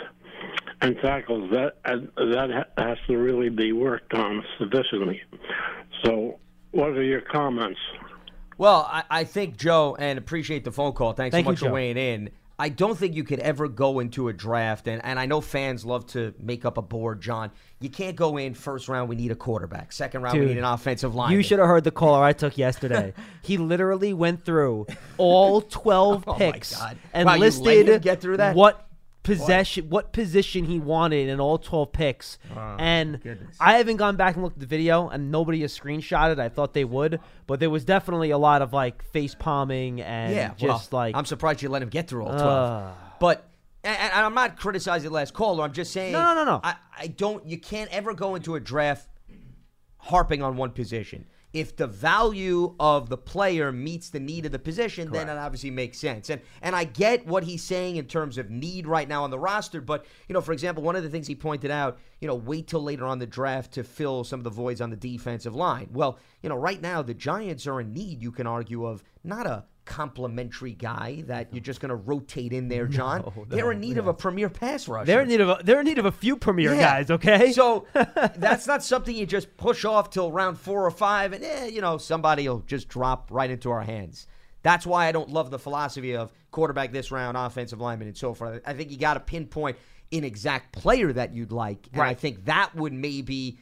[0.80, 5.22] and tackles, that uh, that has to really be worked on sufficiently.
[6.04, 6.38] So,
[6.70, 7.80] what are your comments?
[8.58, 11.14] Well, I, I think Joe, and appreciate the phone call.
[11.14, 11.72] Thanks Thank so you, much for Joe.
[11.72, 12.30] weighing in.
[12.62, 15.84] I don't think you could ever go into a draft, and, and I know fans
[15.84, 17.50] love to make up a board, John.
[17.80, 19.90] You can't go in first round, we need a quarterback.
[19.90, 21.32] Second round, we need an offensive line.
[21.32, 23.14] You should have heard the caller I took yesterday.
[23.42, 24.86] he literally went through
[25.18, 26.98] all 12 Oh my picks God.
[27.12, 28.54] and Wow, listed get through that?
[28.54, 28.86] what
[29.22, 32.38] possession, what position he wanted in all 12 picks.
[32.54, 33.56] Oh, and goodness.
[33.60, 36.38] I haven't gone back and looked at the video, and nobody has screenshotted.
[36.38, 40.34] I thought they would, but there was definitely a lot of like face palming and
[40.34, 42.42] yeah, just well, like I'm surprised you let him get through all 12.
[42.42, 42.92] Uh.
[43.20, 43.48] but
[43.84, 45.64] and, and I'm not criticizing the last caller.
[45.64, 46.60] I'm just saying No, no, no, no.
[46.62, 49.08] I, I don't you can't ever go into a draft
[49.98, 51.26] harping on one position.
[51.52, 55.70] If the value of the player meets the need of the position, then it obviously
[55.70, 56.30] makes sense.
[56.30, 59.38] And and I get what he's saying in terms of need right now on the
[59.38, 62.34] roster, but you know, for example, one of the things he pointed out, you know,
[62.34, 65.54] wait till later on the draft to fill some of the voids on the defensive
[65.54, 65.88] line.
[65.92, 69.46] Well, you know, right now the Giants are in need, you can argue, of not
[69.46, 73.20] a complimentary guy that you're just going to rotate in there, John.
[73.36, 75.04] No, They're in no, need of a premier pass rusher.
[75.06, 76.80] they're in need of a, they're in need of a few premier Yeah.
[76.80, 77.10] guys.
[77.10, 77.86] Okay, So
[78.36, 81.80] that's not something you just push off till round four or five, and eh, you
[81.80, 84.26] know somebody will just drop right into our hands.
[84.62, 88.32] That's why I don't love the philosophy of quarterback this round, offensive lineman, and so
[88.34, 88.60] forth.
[88.64, 89.76] I think you got to pinpoint
[90.12, 93.58] an exact player that you'd like, and I think that would maybe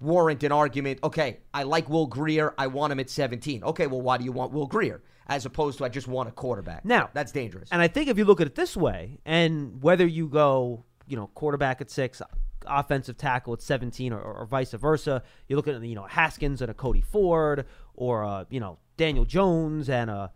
[0.00, 1.00] warrant an argument.
[1.04, 2.54] Okay, I like Will Grier.
[2.56, 3.62] I want him at 17.
[3.64, 5.02] Okay, well, why do you want Will Grier?
[5.28, 6.84] As opposed to I just want a quarterback.
[6.84, 7.68] Now- that's dangerous.
[7.72, 11.16] And I think if you look at it this way, and whether you go, you
[11.16, 12.20] know, quarterback at six,
[12.66, 16.70] offensive tackle at 17, or, or vice versa, you look at, you know, Haskins and
[16.70, 20.32] a Cody Ford, or, uh, you know, Daniel Jones and a,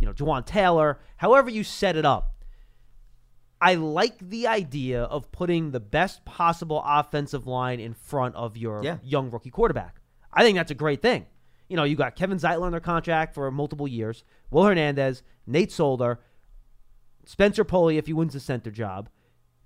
[0.00, 2.34] you know, Jawaan Taylor, however you set it up,
[3.60, 8.84] I like the idea of putting the best possible offensive line in front of your
[8.84, 8.98] Yeah.
[9.02, 10.00] young rookie quarterback.
[10.32, 11.26] I think that's a great thing.
[11.68, 16.20] You know, you got Kevin Zeitler under contract for multiple years, Will Hernandez, Nate Solder,
[17.24, 19.10] Spencer Pulley if he wins the center job,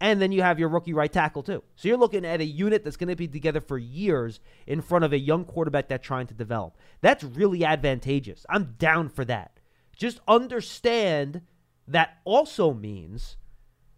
[0.00, 1.62] and then you have your rookie right tackle too.
[1.76, 5.04] So you're looking at a unit that's going to be together for years in front
[5.04, 6.76] of a young quarterback that's trying to develop.
[7.02, 8.44] That's really advantageous.
[8.48, 9.60] I'm down for that.
[9.96, 11.42] Just understand
[11.86, 13.36] that also means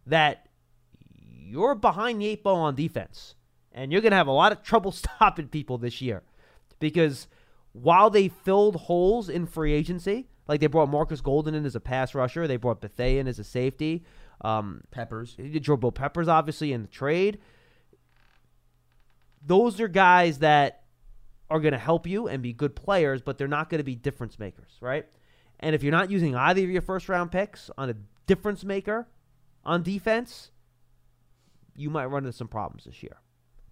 [0.07, 0.49] that
[1.09, 3.35] you're behind the eight ball on defense,
[3.73, 6.23] and you're going to have a lot of trouble stopping people this year
[6.81, 7.29] because
[7.75, 11.81] while they filled holes in free agency, like they brought Marcus Golden in as a
[11.81, 14.05] pass rusher, they brought Bethea in as a safety.
[14.41, 15.37] Um, Peppers.
[15.37, 17.39] Jabril Peppers, obviously, in the trade.
[19.45, 20.85] Those are guys that
[21.51, 23.95] are going to help you and be good players, but they're not going to be
[23.95, 25.07] difference makers, right?
[25.61, 27.95] And if you're not using either of your first round picks on a
[28.27, 29.09] difference maker
[29.65, 30.51] on defense,
[31.75, 33.17] you might run into some problems this year.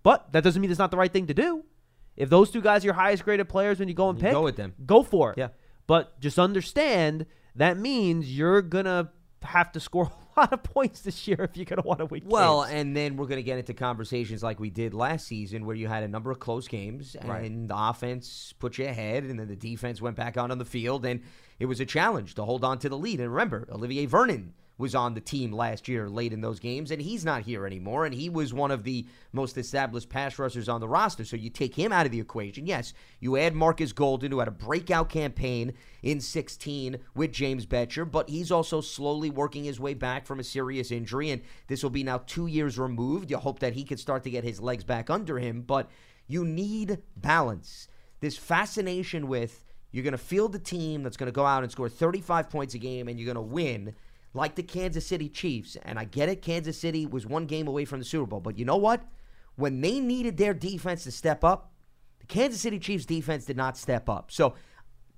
[0.02, 1.64] But that doesn't mean it's not the right thing to do.
[2.16, 4.32] If those two guys are your highest graded players when you go and You pick,
[4.32, 4.74] go with them.
[4.84, 5.38] Go for it.
[5.38, 5.48] Yeah.
[5.86, 9.10] But just understand that means you're gonna
[9.42, 10.04] have to score
[10.36, 12.22] a lot of points this year if you're gonna want to win.
[12.26, 12.74] Well, games.
[12.74, 15.88] and then we're going to get into conversations like we did last season, where you
[15.88, 17.68] had a number of close games, and Right.
[17.68, 21.04] the offense put you ahead, and then the defense went back out on the field,
[21.04, 21.20] and
[21.58, 23.20] it was a challenge to hold on to the lead.
[23.20, 27.00] And remember, Olivier Vernon was on the team last year late in those games, and
[27.00, 30.80] he's not here anymore, and he was one of the most established pass rushers on
[30.80, 31.24] the roster.
[31.24, 32.66] So you take him out of the equation.
[32.66, 35.72] Yes, you add Marcus Golden, who had a breakout campaign
[36.02, 40.44] in 16 with James Bettcher, but he's also slowly working his way back from a
[40.44, 43.30] serious injury, and this will be now two years removed.
[43.30, 45.88] You hope that he can start to get his legs back under him, but
[46.26, 47.86] you need balance.
[48.18, 51.70] This fascination with you're going to field the team that's going to go out and
[51.70, 53.94] score 35 points a game and you're going to win
[54.34, 55.76] like the Kansas City Chiefs.
[55.82, 58.40] And I get it, Kansas City was one game away from the Super Bowl.
[58.40, 59.04] But you know what?
[59.56, 61.72] When they needed their defense to step up,
[62.20, 64.30] the Kansas City Chiefs defense did not step up.
[64.30, 64.54] So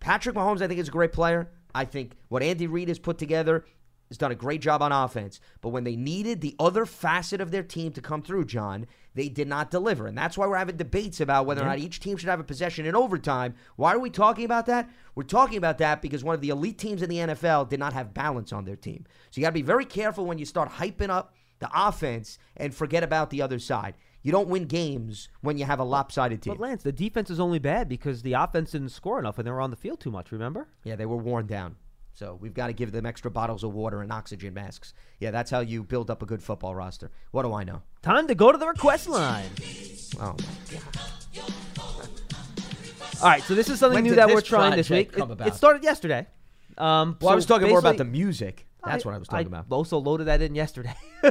[0.01, 1.51] Patrick Mahomes, I think, is a great player.
[1.75, 3.65] I think what Andy Reid has put together
[4.09, 5.41] has done a great job on offense.
[5.61, 9.29] But when they needed the other facet of their team to come through, John, they
[9.29, 10.07] did not deliver.
[10.07, 12.45] And that's why we're having debates about whether or not each team should have a
[12.45, 13.55] possession in overtime.
[13.77, 14.91] Why are we talking about that?
[15.15, 17.93] We're talking about that because one of the elite teams in the NFL did not
[17.93, 19.05] have balance on their team.
[19.31, 22.75] So you got to be very careful when you start hyping up the offense and
[22.75, 23.95] forget about the other side.
[24.23, 26.55] You don't win games when you have a lopsided team.
[26.55, 29.51] But Lance, the defense is only bad because the offense didn't score enough and they
[29.51, 30.33] were on the field too much.
[30.33, 30.67] Remember?
[30.83, 31.77] Yeah, they were worn down.
[32.15, 34.95] So we've got to give them extra bottles of water and oxygen masks.
[35.19, 37.11] Yeah, that's how you build up a good football roster.
[37.33, 37.83] What do I know?
[38.03, 39.51] Time to go to the request line.
[40.21, 41.03] Oh my god.
[43.21, 45.13] All right, so this is something When new that we're trying this week.
[45.17, 46.27] It, it started yesterday.
[46.79, 48.67] Um, Well, I was talking more about the music.
[48.85, 49.67] That's what I was talking about.
[49.71, 50.95] Also loaded that in yesterday.
[51.25, 51.31] All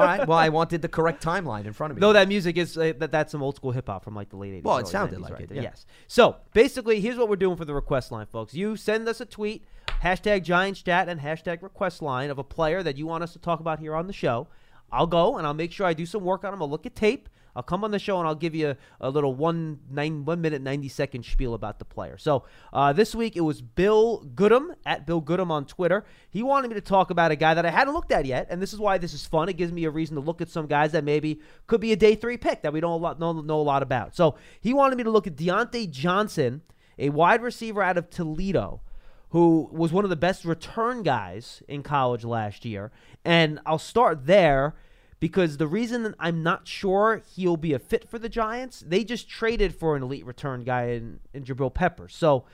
[0.00, 0.26] right.
[0.26, 2.00] Well, I wanted the correct timeline in front of me.
[2.00, 4.36] No, that music is uh, that that's some old school hip hop from like the
[4.36, 4.64] late 80s.
[4.64, 5.62] Well, it sounded 90s like right it, yeah.
[5.62, 5.84] Yes.
[6.06, 8.54] So basically, here's what we're doing for the request line, folks.
[8.54, 9.66] You send us a tweet,
[10.02, 13.38] hashtag Giants Chat and hashtag request line of a player that you want us to
[13.38, 14.48] talk about here on the show.
[14.92, 16.62] I'll go and I'll make sure I do some work on him.
[16.62, 17.28] I'll look at tape.
[17.56, 20.42] I'll come on the show and I'll give you a, a little one nine one
[20.42, 22.18] minute ninety second spiel about the player.
[22.18, 26.04] So uh, this week it was Bill Goodham at Bill Goodham on Twitter.
[26.28, 28.60] He wanted me to talk about a guy that I hadn't looked at yet, and
[28.60, 29.48] this is why this is fun.
[29.48, 31.96] It gives me a reason to look at some guys that maybe could be a
[31.96, 34.14] day three pick that we don't a lot, know, know a lot about.
[34.14, 36.60] So he wanted me to look at Diontae Johnson,
[36.98, 38.82] a wide receiver out of Toledo
[39.30, 42.92] who was one of the best return guys in college last year.
[43.24, 44.74] And I'll start there
[45.18, 49.28] because the reason I'm not sure he'll be a fit for the Giants, they just
[49.28, 52.14] traded for an elite return guy in, in Jabril Peppers.
[52.14, 52.44] So,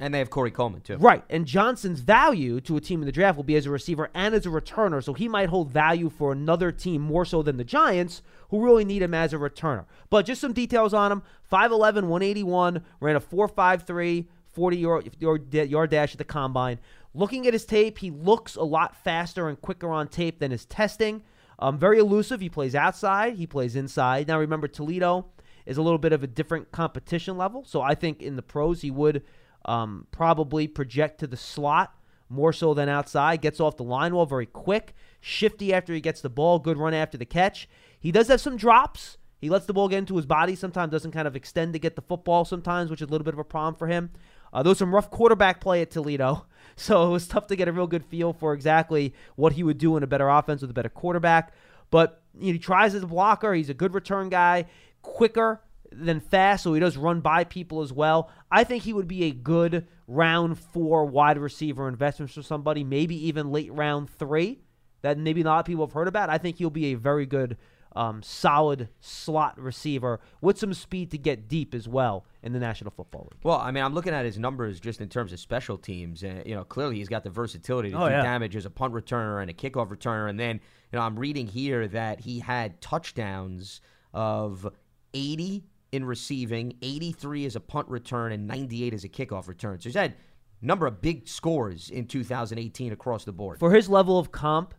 [0.00, 0.96] And they have Corey Coleman, too.
[0.96, 1.22] right.
[1.30, 4.34] And Johnson's value to a team in the draft will be as a receiver and
[4.34, 5.04] as a returner.
[5.04, 8.84] So he might hold value for another team more so than the Giants, who really
[8.84, 9.84] need him as a returner.
[10.10, 11.22] But just some details on him
[11.52, 14.26] 5'11, 181, ran a 4'5'3.
[14.56, 15.10] 40 yard,
[15.52, 16.78] yard, dash at the combine.
[17.12, 20.64] Looking at his tape, he looks a lot faster and quicker on tape than his
[20.64, 21.22] testing.
[21.58, 22.40] Um, very elusive.
[22.40, 24.28] He plays outside, he plays inside.
[24.28, 25.26] Now, remember, Toledo
[25.66, 27.64] is a little bit of a different competition level.
[27.64, 29.22] So I think in the pros, he would
[29.66, 31.94] um, probably project to the slot
[32.30, 33.42] more so than outside.
[33.42, 36.94] Gets off the line well, very quick, shifty after he gets the ball, good run
[36.94, 37.68] after the catch.
[38.00, 39.18] He does have some drops.
[39.38, 41.94] He lets the ball get into his body sometimes, doesn't kind of extend to get
[41.94, 44.10] the football sometimes, which is a little bit of a problem for him.
[44.52, 47.68] Uh, there was some rough quarterback play at Toledo, so it was tough to get
[47.68, 50.70] a real good feel for exactly what he would do in a better offense with
[50.70, 51.52] a better quarterback.
[51.90, 53.54] But you know, he tries as a blocker.
[53.54, 54.66] He's a good return guy,
[55.02, 55.60] quicker
[55.92, 58.30] than fast, so he does run by people as well.
[58.50, 63.28] I think he would be a good round four wide receiver investment for somebody, maybe
[63.28, 64.60] even late round three
[65.02, 66.30] that maybe not a lot of people have heard about.
[66.30, 67.56] I think he'll be a very good
[67.96, 72.90] um, solid slot receiver with some speed to get deep as well in the National
[72.90, 73.40] Football League.
[73.42, 76.22] Well, I mean, I'm looking at his numbers just in terms of special teams.
[76.22, 78.22] And, you know, clearly he's got the versatility to Oh, do yeah.
[78.22, 80.28] damage as a punt returner and a kickoff returner.
[80.28, 80.60] And then,
[80.92, 83.80] you know, I'm reading here that he had touchdowns
[84.12, 84.68] of
[85.14, 89.80] 80 in receiving, 83 as a punt return, and 98 as a kickoff return.
[89.80, 90.14] So he's had
[90.62, 93.58] a number of big scores in 2018 across the board.
[93.58, 94.74] For his level of comp,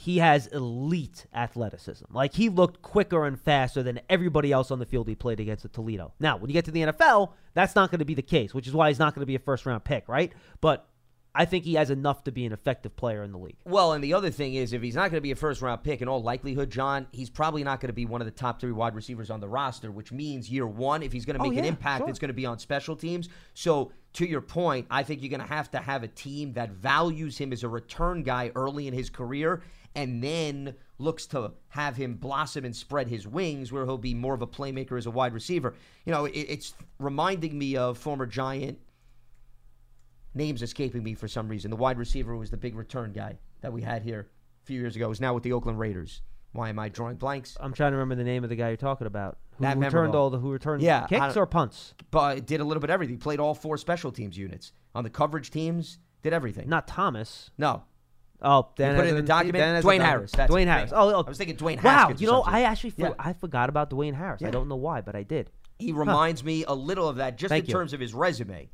[0.00, 2.06] he has elite athleticism.
[2.10, 5.66] Like he looked quicker and faster than everybody else on the field he played against
[5.66, 6.14] at Toledo.
[6.18, 8.66] Now, when you get to the NFL, that's not going to be the case, which
[8.66, 10.32] is why he's not going to be a first round pick, right?
[10.62, 10.86] But
[11.34, 13.58] I think he has enough to be an effective player in the league.
[13.66, 15.84] Well, and the other thing is, if he's not going to be a first round
[15.84, 18.58] pick, in all likelihood, John, he's probably not going to be one of the top
[18.58, 21.50] three wide receivers on the roster, which means year one, if he's going to Oh,
[21.50, 22.08] make an impact, sure.
[22.08, 23.28] it's going to be on special teams.
[23.52, 26.70] So, to your point, I think you're going to have to have a team that
[26.70, 29.62] values him as a return guy early in his career
[29.94, 34.34] and then looks to have him blossom and spread his wings where he'll be more
[34.34, 35.74] of a playmaker as a wide receiver.
[36.04, 38.78] You know, it, it's reminding me of former Giant
[40.34, 41.70] names escaping me for some reason.
[41.70, 44.28] The wide receiver was the big return guy that we had here
[44.62, 45.10] a few years ago.
[45.10, 46.22] Is now with the Oakland Raiders.
[46.52, 47.56] Why am I drawing blanks?
[47.60, 49.38] I'm trying to remember the name of the guy you're talking about.
[49.58, 50.18] Who That returned memorable.
[50.18, 51.94] all the who returned Yeah, kicks or punts?
[52.10, 53.18] But did a little bit of everything.
[53.18, 55.98] Played all four special teams units on the coverage teams.
[56.22, 56.68] Did everything.
[56.68, 57.50] Not Thomas.
[57.56, 57.84] no.
[58.42, 59.56] Oh, You Dan put it in the document.
[59.62, 60.00] Dan Dwayne.
[60.00, 60.32] Harris.
[60.32, 60.66] That's Dwayne.
[60.66, 60.92] Harris.
[60.94, 62.42] Oh, oh, I was thinking Dwayne Wow, Haskins you know.
[62.42, 63.12] I actually for, Yeah.
[63.18, 64.42] I forgot about Dwayne Harris.
[64.42, 65.50] I don't know why, but I did.
[65.78, 67.74] He reminds me a little of that just Thank in you.
[67.74, 68.68] terms of his resume.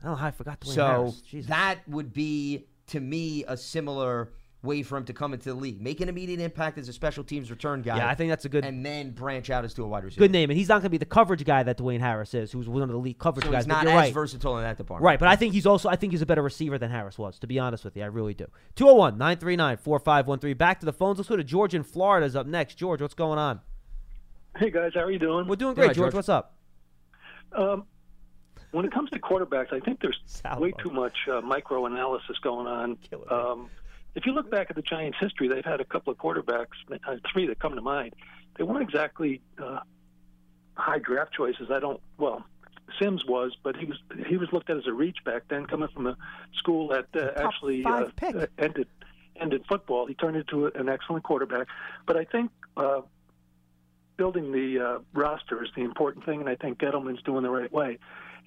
[0.00, 1.20] I don't know how I forgot Dwayne so Harris.
[1.22, 1.48] Jesus.
[1.50, 4.30] that would be to me a similar
[4.62, 7.22] way for him to come into the league, make an immediate impact as a special
[7.22, 7.98] teams return guy.
[7.98, 10.18] Yeah, I think that's a good and then branch out as to a wide receiver.
[10.20, 12.50] good name, and he's not going to be the coverage guy that Dwayne Harris is,
[12.50, 13.64] who's one of the lead coverage So guys.
[13.64, 14.14] he's but not you're as right.
[14.14, 15.04] versatile in that department.
[15.04, 17.38] Right, but I think he's also I think he's a better receiver than Harris was,
[17.38, 18.02] to be honest with you.
[18.02, 18.46] I really do.
[18.76, 20.58] 201-939-4513.
[20.58, 21.18] Back to the phones.
[21.18, 22.74] Let's go to George in Florida is up next.
[22.76, 23.60] George, what's going on?
[24.56, 25.46] Hey guys, how are you doing?
[25.46, 26.06] We're doing Yeah, great, George.
[26.06, 26.14] George.
[26.14, 26.54] What's up?
[27.52, 27.84] Um,
[28.72, 30.60] when it comes to quarterbacks, I think there's Salvo.
[30.60, 32.98] way too much uh, micro analysis going on.
[33.30, 33.70] Um,
[34.18, 37.16] if you look back at the Giants' history, they've had a couple of quarterbacks, uh,
[37.32, 38.14] three that come to mind.
[38.56, 39.78] They weren't exactly uh,
[40.74, 41.70] high draft choices.
[41.70, 42.00] I don't.
[42.18, 42.44] Well,
[42.98, 45.88] Sims was, but he was he was looked at as a reach back then, coming
[45.94, 46.16] from a
[46.56, 48.88] school that uh, actually uh, uh, ended
[49.40, 50.06] ended football.
[50.06, 51.68] He turned into an excellent quarterback.
[52.04, 53.02] But I think uh,
[54.16, 57.72] building the uh, roster is the important thing, and I think Gettleman's doing the right
[57.72, 57.98] way.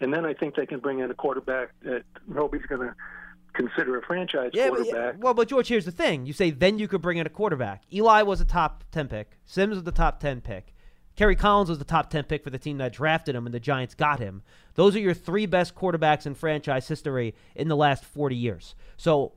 [0.01, 2.95] And then I think they can bring in a quarterback that nobody's going to
[3.53, 5.13] consider a franchise Yeah, but, quarterback.
[5.15, 6.25] yeah, well, but George, here's the thing.
[6.25, 7.83] You say then you could bring in a quarterback.
[7.93, 9.37] Eli was a top 10 pick.
[9.45, 10.73] Sims was the top 10 pick.
[11.17, 13.59] Kerry Collins was the top 10 pick for the team that drafted him, and the
[13.59, 14.43] Giants got him.
[14.75, 18.75] Those are your three best quarterbacks in franchise history in the last 40 years.
[18.95, 19.33] So,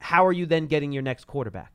[0.00, 1.72] how are you then getting your next quarterback?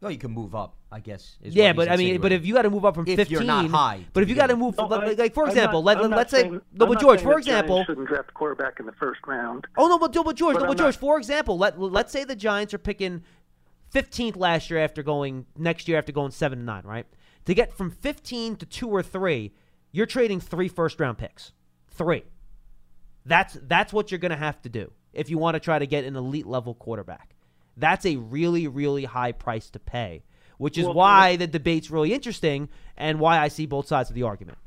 [0.00, 1.36] No, you can move up, I guess.
[1.42, 3.16] is Yeah, what but I mean, but if you got to move up from If
[3.16, 5.34] 15, you're not high but if you got to begin move, No, like, I- like,
[5.34, 7.84] for I'm example, not- let, let's say, saying- no, but George, for the Giants example,
[7.84, 9.66] shouldn't draft a quarterback in the first round.
[9.76, 10.94] Oh no, but, but George, But no, I'm but George.
[10.96, 13.22] not- For example, let let's say the Giants are picking
[13.94, 17.06] 15th last year after going next year after going seven and nine, right?
[17.46, 19.52] To get from 15 to 2 or 3,
[19.92, 21.52] you're trading three first round picks.
[21.90, 22.24] 3.
[23.26, 25.86] That's that's what you're going to have to do if you want to try to
[25.86, 27.34] get an elite level quarterback.
[27.76, 30.24] That's a really really high price to pay,
[30.60, 34.14] which is Well, why the debate's really interesting and why I see both sides of
[34.14, 34.58] the argument.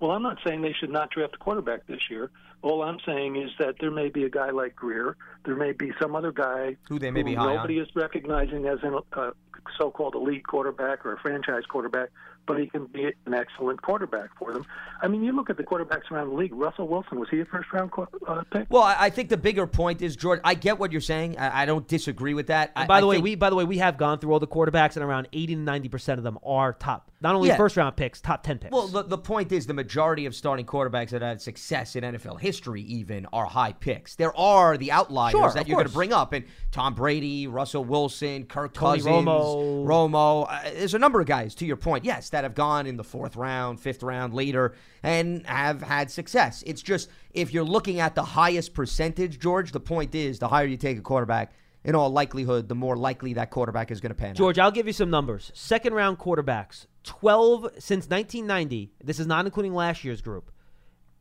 [0.00, 2.30] Well, I'm not saying they should not draft a quarterback this year.
[2.62, 5.18] All I'm saying is that there may be a guy like Grier.
[5.44, 7.56] There may be some other guy Who they may be high on.
[7.56, 9.32] nobody is recognizing as a uh,
[9.78, 12.08] so-called elite quarterback or a franchise quarterback,
[12.46, 14.64] but he can be an excellent quarterback for them.
[15.02, 16.54] I mean, you look at the quarterbacks around the league.
[16.54, 17.90] Russell Wilson was he a first-round
[18.26, 18.66] uh, pick?
[18.70, 20.40] Well, I I think the bigger point is George.
[20.44, 21.38] I get what you're saying.
[21.38, 22.72] I, I don't disagree with that.
[22.76, 24.32] And I- by the I way, think- we by the way we have gone through
[24.32, 27.48] all the quarterbacks, and around 80 to 90 percent of them are top, not only
[27.48, 27.56] Yeah.
[27.56, 28.72] first round picks, top 10 picks.
[28.72, 32.40] Well, the, the point is the majority of starting quarterbacks that had success in NFL
[32.40, 34.14] history even are high picks.
[34.16, 37.84] There are the outliers Sure, that you're going to bring up, and Tom Brady, Russell
[37.84, 39.84] Wilson, Kirk Tony Cousins, Romo.
[39.84, 40.46] Romo.
[40.48, 43.04] Uh, there's a number of guys, to your point, yes, that have gone in the
[43.04, 46.62] fourth round, fifth round, later, and have had success.
[46.66, 50.66] It's just if you're looking at the highest percentage, George, the point is the higher
[50.66, 54.14] you take a quarterback, in all likelihood, the more likely that quarterback is going to
[54.14, 54.36] pan out.
[54.36, 55.50] George, I'll give you some numbers.
[55.54, 58.92] Second round quarterbacks, 12 since 1990.
[59.02, 60.50] This is not including last year's group.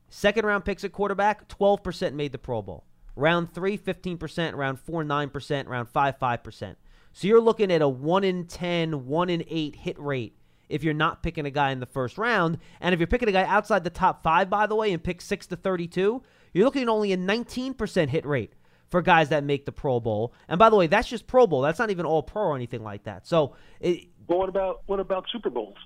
[0.09, 2.83] Second round picks at quarterback, 12% made the Pro Bowl.
[3.15, 4.53] Round 3, 15%.
[4.53, 5.67] Round 4, 9%.
[5.69, 6.75] Round 5, 5%.
[7.13, 10.35] So you're looking at a 1 in 10, 1 in 8 hit rate
[10.69, 12.57] if you're not picking a guy in the first round.
[12.79, 15.21] And if you're picking a guy outside the top 5, by the way, and pick
[15.21, 16.21] 6 to 32,
[16.53, 18.53] you're looking at only a 19% hit rate
[18.89, 20.33] for guys that make the Pro Bowl.
[20.47, 21.61] And by the way, that's just Pro Bowl.
[21.61, 23.27] That's not even all pro or anything like that.
[23.27, 25.77] So it, Well, what about what about Super Bowls?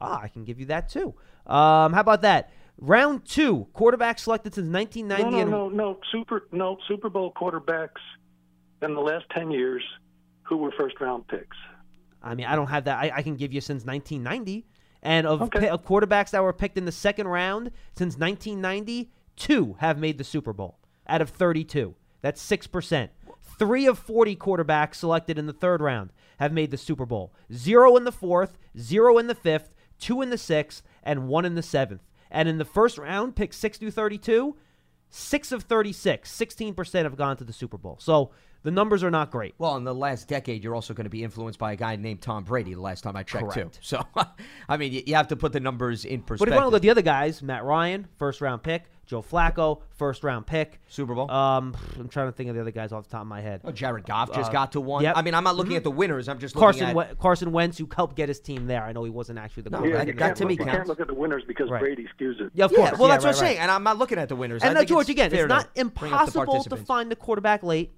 [0.00, 1.14] Ah, I can give you that too.
[1.46, 2.50] Um, how about that?
[2.78, 5.24] Round two, quarterback selected since 1990.
[5.24, 6.00] No, no, and no, no.
[6.10, 8.00] Super, no Super Bowl quarterbacks
[8.80, 9.82] in the last ten years
[10.42, 11.56] who were first-round picks.
[12.22, 12.98] I mean, I don't have that.
[12.98, 14.66] I, I can give you since 1990.
[15.02, 15.68] And of, Okay.
[15.68, 20.24] of quarterbacks that were picked in the second round since 1990, two have made the
[20.24, 21.94] Super Bowl out of 32.
[22.20, 23.08] That's 6%.
[23.58, 27.32] Three of 40 quarterbacks selected in the third round have made the Super Bowl.
[27.52, 31.54] Zero in the fourth, zero in the fifth, two in the sixth, and one in
[31.54, 32.02] the seventh.
[32.30, 34.56] And in the first round, pick 6 through 32,
[35.10, 37.96] six of 36, 16% have gone to the Super Bowl.
[38.00, 38.30] So
[38.62, 39.54] the numbers are not great.
[39.58, 42.20] Well, in the last decade, you're also going to be influenced by a guy named
[42.22, 42.74] Tom Brady.
[42.74, 43.74] The last time I checked, Correct.
[43.74, 43.78] too.
[43.80, 44.02] So,
[44.68, 46.54] I mean, you, you have to put the numbers in But if perspective.
[46.54, 48.84] you want to look at the other guys, Matt Ryan, first round pick.
[49.06, 50.78] Joe Flacco, first round pick.
[50.86, 51.28] Super Bowl.
[51.28, 53.60] Um, I'm trying to think of the other guys off the top of my head.
[53.64, 55.02] Oh, Jared Goff just Uh, got to one.
[55.02, 55.16] yep.
[55.16, 56.28] I mean, I'm not looking at the winners.
[56.28, 57.10] I'm just Carson looking at.
[57.10, 58.84] We- Carson Wentz, who helped get his team there.
[58.84, 60.06] I know he wasn't actually the No, quarterback.
[60.06, 61.80] that- in that to me you can't look at the winners because Right.
[61.80, 62.52] Brady skews it.
[62.54, 62.98] Yeah, of yeah, course.
[63.00, 63.48] well, Yeah, that's right, what I'm right.
[63.48, 64.62] saying, and I'm not looking at the winners.
[64.62, 66.76] I And now, think George, it's again, it's not to bring up the impossible to
[66.76, 67.90] find the quarterback late,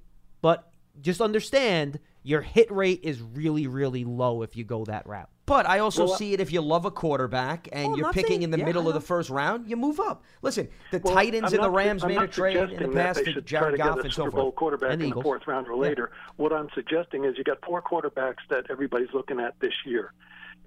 [0.43, 0.71] but
[1.01, 5.29] just understand your hit rate is really, really low if you go that route.
[5.47, 8.15] But I also Well, see it if you love a quarterback and Oh, you're not
[8.15, 10.23] picking saying- in the yeah, middle of the first round, you move up.
[10.41, 12.91] Listen, the Well, Titans I'm and the Rams I'm made a trade in the suggesting
[12.95, 14.55] that past they for Jared Goff a and so forth.
[14.55, 16.13] quarterback And the in the fourth round or later.
[16.37, 20.13] What I'm suggesting is you got four quarterbacks that everybody's looking at this year,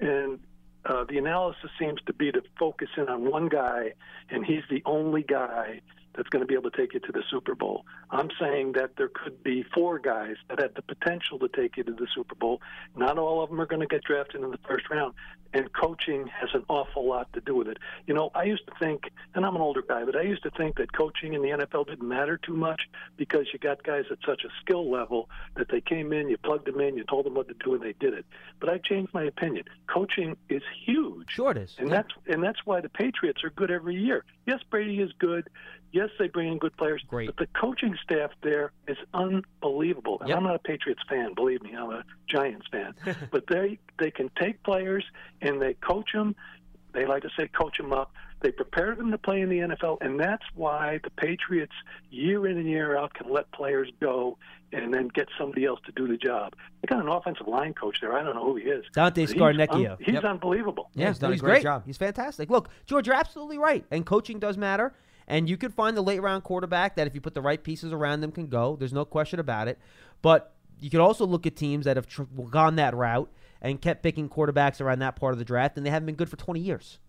[0.02, 0.40] and
[0.86, 3.94] uh, the analysis seems to be to focus in on one guy,
[4.30, 5.80] and he's the only guy
[6.16, 7.86] that's going to be able to take you to the Super Bowl.
[8.10, 11.84] I'm saying that there could be four guys that have the potential to take you
[11.84, 12.62] to the Super Bowl.
[12.96, 15.14] Not all of them are going to get drafted in the first round,
[15.54, 17.78] and coaching has an awful lot to do with it.
[18.08, 20.52] You know, I used to think, and I'm an older guy, but I used to
[20.52, 22.82] think that coaching in the NFL didn't matter too much
[23.18, 26.66] because you got guys at such a skill level that they came in, you plugged
[26.68, 28.26] them in, you told them what to do, and they did it.
[28.60, 29.66] But I changed my opinion.
[29.88, 31.32] Coaching is huge.
[31.32, 31.76] Sure it is.
[31.78, 31.96] And Yeah.
[31.96, 34.24] that's and that's why the Patriots are good every year.
[34.46, 35.50] Yes, Brady is good.
[35.96, 37.02] Yes, they bring in good players.
[37.08, 37.28] Great.
[37.28, 40.18] But the coaching staff there is unbelievable.
[40.20, 40.38] And Yep.
[40.38, 41.74] I'm not a Patriots fan, believe me.
[41.74, 42.94] I'm a Giants fan.
[43.32, 45.06] but they they can take players
[45.42, 46.36] and they coach them.
[46.94, 48.12] They like to say coach them up.
[48.42, 51.72] They prepare them to play in the NFL, and that's why the Patriots,
[52.12, 54.38] year in and year out, can let players go
[54.72, 56.54] and then get somebody else to do the job.
[56.82, 58.14] They got an offensive line coach there.
[58.14, 58.84] I don't know who he is.
[58.94, 59.92] Dante but he's Scarnecchio.
[59.92, 60.24] un- He's Yep.
[60.26, 60.90] unbelievable.
[60.94, 61.64] Yeah, he's done a great great.
[61.64, 61.84] job.
[61.86, 62.50] He's fantastic.
[62.50, 63.86] Look, George, you're absolutely right.
[63.90, 64.94] And coaching does matter.
[65.28, 67.92] And you could find the late round quarterback that, if you put the right pieces
[67.92, 68.76] around them, can go.
[68.76, 69.80] There's no question about it.
[70.22, 74.04] But you could also look at teams that have tr- gone that route and kept
[74.04, 76.60] picking quarterbacks around that part of the draft, and they haven't been good for 20
[76.60, 77.00] years.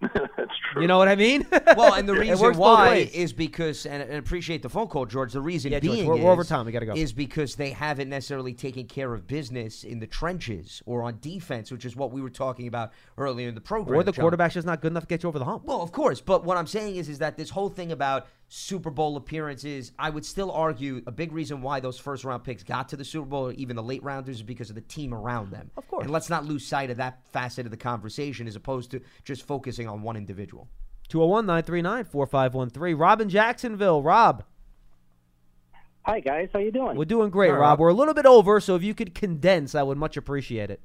[0.00, 0.82] that's true.
[0.82, 1.46] You know what I mean?
[1.76, 5.32] Well, and the reason why is because, and, and appreciate the phone call, George.
[5.32, 6.66] The reason Yeah, George, being we're- is, we're over time.
[6.66, 6.94] We gotta go.
[6.94, 11.70] is because they haven't necessarily taken care of business in the trenches or on defense,
[11.72, 13.98] which is what we were talking about earlier in the program.
[13.98, 14.22] or the John.
[14.22, 15.64] quarterback's just not good enough to get you over the hump.
[15.64, 18.90] Well, of course, but what I'm saying is, is that this whole thing about Super
[18.90, 19.92] Bowl appearances.
[19.98, 23.04] I would still argue a big reason why those first round picks got to the
[23.04, 25.70] Super Bowl, or even the late rounders, is because of the team around them.
[25.76, 26.04] Of course.
[26.04, 29.46] And let's not lose sight of that facet of the conversation as opposed to just
[29.46, 30.68] focusing on one individual.
[31.08, 32.96] 201 939 4513.
[32.96, 34.02] Rob in Jacksonville.
[34.02, 34.44] Rob,
[36.02, 36.96] Hi guys, how you doing?
[36.98, 37.70] we're doing great, All right, Rob.
[37.70, 37.80] Rob.
[37.80, 40.82] We're a little bit over, so if you could condense, I would much appreciate it.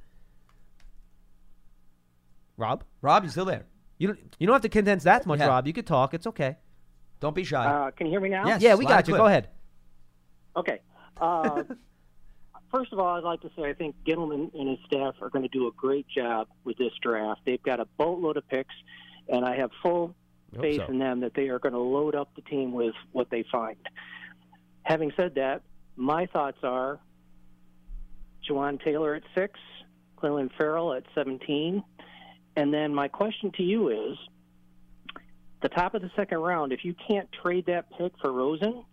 [2.57, 2.84] Rob?
[3.01, 3.66] Rob, you still there?
[3.97, 5.47] You don't, you don't have to condense that much, Yeah.
[5.47, 5.68] Rob.
[5.68, 6.14] You could talk.
[6.14, 6.57] It's okay.
[7.20, 7.65] Don't be shy.
[7.65, 8.47] Uh, can you hear me now?
[8.47, 8.61] Yes.
[8.61, 9.13] yeah, we got you.
[9.13, 9.24] clear.
[9.24, 9.49] Go ahead.
[10.55, 10.80] Okay.
[11.20, 11.63] Uh,
[12.72, 15.43] first of all, I'd like to say I think Gettleman and his staff are going
[15.43, 17.41] to do a great job with this draft.
[17.45, 18.76] They've got a boatload of picks,
[19.28, 20.15] and I have full
[20.59, 20.91] faith so.
[20.91, 23.78] in them that they are going to load up the team with what they find.
[24.84, 25.61] Having said that,
[25.95, 26.99] my thoughts are
[28.49, 29.59] Jawaan Taylor at six,
[30.17, 31.84] Clelin Ferrell at 17.
[32.55, 34.17] And then my question to you is
[35.62, 38.84] the top of the second round, if you can't trade that pick for Rosen,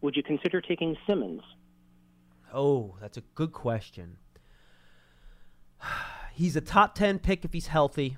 [0.00, 1.42] would you consider taking Simmons?
[2.52, 4.16] Oh, that's a good question.
[6.34, 8.16] He's a top 10 pick if he's healthy.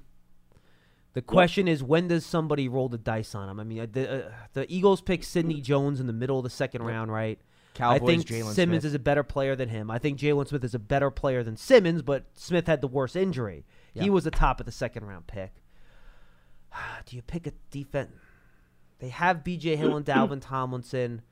[1.14, 3.58] The question is, when does somebody roll the dice on him?
[3.58, 6.50] I mean, uh, the, uh, the Eagles pick Sidney Jones in the middle of the
[6.50, 7.40] second round, right?
[7.74, 8.84] Cowboys, I think Jaylon Simmons Smith.
[8.84, 9.90] is a better player than him.
[9.90, 13.16] I think Jaylon Smith is a better player than Simmons, but Smith had the worst
[13.16, 13.64] injury.
[13.94, 15.52] He was the top of the second round pick.
[17.06, 18.10] Do you pick a defense?
[18.98, 19.76] They have B.J.
[19.76, 21.22] Hill and Dalvin Tomlinson.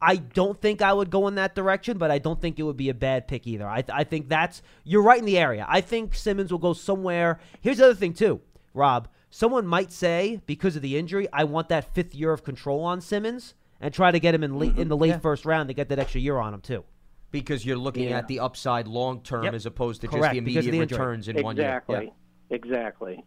[0.00, 2.76] I don't think I would go in that direction, but I don't think it would
[2.76, 3.66] be a bad pick either.
[3.66, 5.64] I, I think that's you're right in the area.
[5.68, 7.40] I think Simmons will go somewhere.
[7.60, 8.40] Here's the other thing too,
[8.74, 9.08] Rob.
[9.30, 13.00] Someone might say because of the injury, I want that fifth year of control on
[13.00, 14.80] Simmons and try to get him in late, mm-hmm.
[14.82, 15.18] in the late Yeah.
[15.18, 16.84] first round to get that extra year on him too.
[17.30, 18.18] because you're looking Yeah.
[18.18, 19.54] at the upside long term Yep.
[19.54, 21.64] as opposed to Correct, just the immediate the returns in one year.
[21.66, 22.12] exactly.
[22.50, 23.24] Exactly.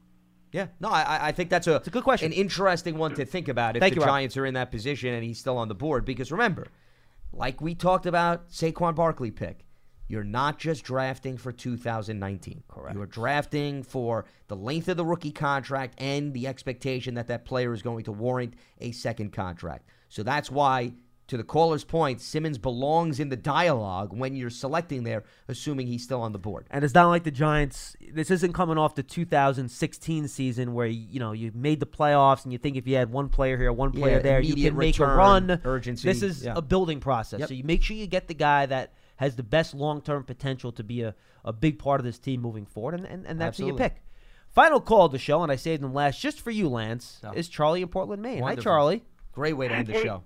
[0.51, 0.67] Yeah.
[0.79, 2.31] No, I, I think that's a, It's a good question.
[2.31, 4.15] an interesting one to think about if Thank the you, Rob.
[4.15, 6.05] Giants are in that position and he's still on the board.
[6.05, 6.67] Because remember,
[7.33, 9.65] like we talked about Saquon Barkley pick,
[10.07, 12.63] you're not just drafting for 2019.
[12.69, 12.95] Correct.
[12.95, 17.43] You are drafting for the length of the rookie contract and the expectation that that
[17.45, 19.89] player is going to warrant a second contract.
[20.09, 20.93] So that's why,
[21.27, 26.03] to the caller's point, Simmons belongs in the dialogue when you're selecting there, assuming he's
[26.03, 26.67] still on the board.
[26.71, 27.95] And it's not like the Giants.
[28.13, 32.53] This isn't coming off the 2016 season where you know you made the playoffs and
[32.53, 34.99] you think if you had one player here, one player Yeah, there, you can make
[34.99, 35.61] a run.
[35.65, 36.53] urgency, This is yeah.
[36.55, 37.41] a building process.
[37.41, 37.49] Yep.
[37.49, 40.83] So you make sure you get the guy that has the best long-term potential to
[40.83, 43.65] be a, a big part of this team moving forward, and and, and that's who
[43.67, 44.01] you pick.
[44.49, 47.19] Final call of the show, and I saved them last just for you, Lance.
[47.23, 47.31] Oh.
[47.33, 48.39] Is Charlie in Portland, Maine?
[48.41, 48.71] Wonderful.
[48.71, 49.03] Hi, Charlie.
[49.33, 50.23] Great way to end the show.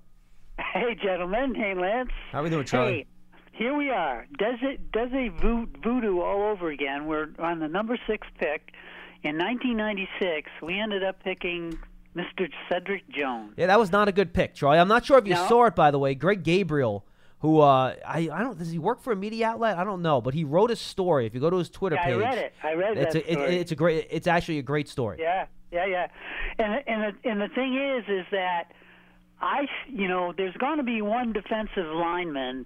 [0.73, 1.55] Hey, gentlemen.
[1.55, 2.11] Hey, Lance.
[2.31, 2.91] How we doing, Charlie?
[2.91, 3.05] Hey,
[3.53, 4.25] here we are.
[4.37, 7.05] Does it does a vo- voodoo all over again?
[7.07, 8.71] We're on the number six pick.
[9.23, 11.77] In 1996, we ended up picking
[12.15, 12.49] Mr.
[12.69, 13.53] Cedric Jones.
[13.57, 14.79] Yeah, that was not a good pick, Charlie.
[14.79, 15.47] I'm not sure if you No?
[15.47, 16.15] saw it, by the way.
[16.15, 17.05] Greg Gabriel,
[17.39, 19.77] who uh, I I don't does he work for a media outlet?
[19.77, 21.25] I don't know, but he wrote a story.
[21.25, 22.53] If you go to his Twitter Yeah, I page, read it.
[22.63, 24.07] I read it's that a, it- it's a great.
[24.09, 25.17] It's actually a great story.
[25.19, 26.07] Yeah, yeah, yeah.
[26.57, 28.71] And and the, and the thing is, is that
[29.41, 32.65] I, you know, there's going to be one defensive lineman,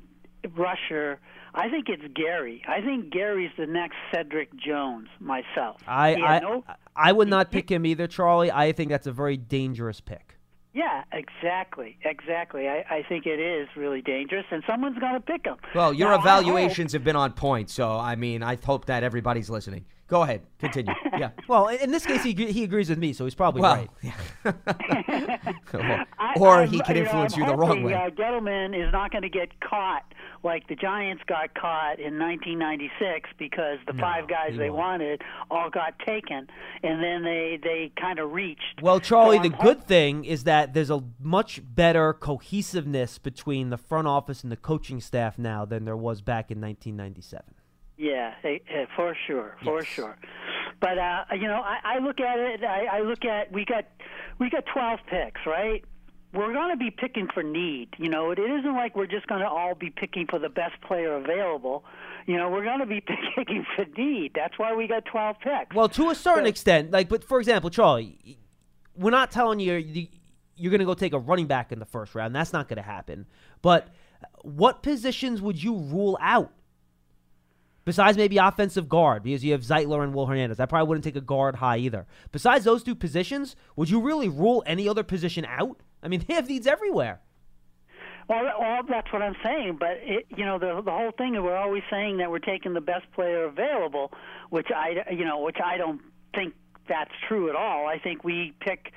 [0.56, 1.20] rusher.
[1.54, 2.62] I think it's Gary.
[2.68, 5.08] I think Gary's the next Cedric Jones.
[5.20, 5.82] Myself.
[5.88, 6.64] I I, no-
[6.96, 8.52] I would not pick him either, Charlie.
[8.52, 10.34] I think that's a very dangerous pick.
[10.74, 12.68] Yeah, exactly, exactly.
[12.68, 15.56] I, I think it is really dangerous, and someone's going to pick him.
[15.74, 18.86] Well, your Now, I hope- evaluations have been on point, so I mean, I hope
[18.88, 19.86] that everybody's listening.
[20.08, 20.94] Go ahead, continue.
[21.18, 21.30] Yeah.
[21.48, 24.14] Well, in this case, he he agrees with me, so he's probably Well, right.
[24.44, 24.54] or,
[26.20, 27.94] I- or I'm- he can you know, influence you the wrong way.
[27.94, 30.04] Uh, Gettleman is not going to get caught
[30.44, 35.02] like the Giants got caught in 1996 because the five guys they won't.
[35.02, 36.48] wanted all got taken,
[36.84, 38.82] and then they they kind of reached.
[38.82, 43.78] Well, Charlie, So the good thing is that there's a much better cohesiveness between the
[43.78, 47.44] front office and the coaching staff now than there was back in 1997.
[47.98, 49.86] Yeah, eh, eh, for sure, for Yes.
[49.88, 50.18] sure.
[50.82, 52.64] But uh, you know, I, I look at it.
[52.64, 53.86] I, I look at we got
[54.40, 55.84] we got 12 picks, right?
[56.34, 57.90] We're going to be picking for need.
[57.98, 60.74] You know, it isn't like we're just going to all be picking for the best
[60.82, 61.86] player available.
[62.26, 63.02] You know, we're going to be
[63.36, 64.32] picking for need.
[64.36, 65.74] That's why we got 12 picks.
[65.74, 68.38] Well, to a certain But- extent, like, but for example, Charlie,
[68.98, 70.08] we're not telling you you-
[70.58, 72.36] you're going to go take a running back in the first round.
[72.36, 73.26] That's not going to happen.
[73.62, 73.88] But
[74.42, 76.52] what positions would you rule out?
[77.86, 80.60] Besides maybe offensive guard, because you have Zeitler and Will Hernandez.
[80.60, 82.08] I probably wouldn't take a guard high either.
[82.32, 85.80] Besides those two positions, would you really rule any other position out?
[86.02, 87.22] I mean, they have needs everywhere.
[88.28, 89.78] Well, well, that's what I'm saying.
[89.80, 92.74] But it, you know, the the whole thing is we're always saying that we're taking
[92.74, 94.12] the best player available,
[94.50, 96.02] which I, you know, which I don't
[96.34, 96.56] think
[96.88, 97.88] that's true at all.
[97.88, 98.92] I think we pick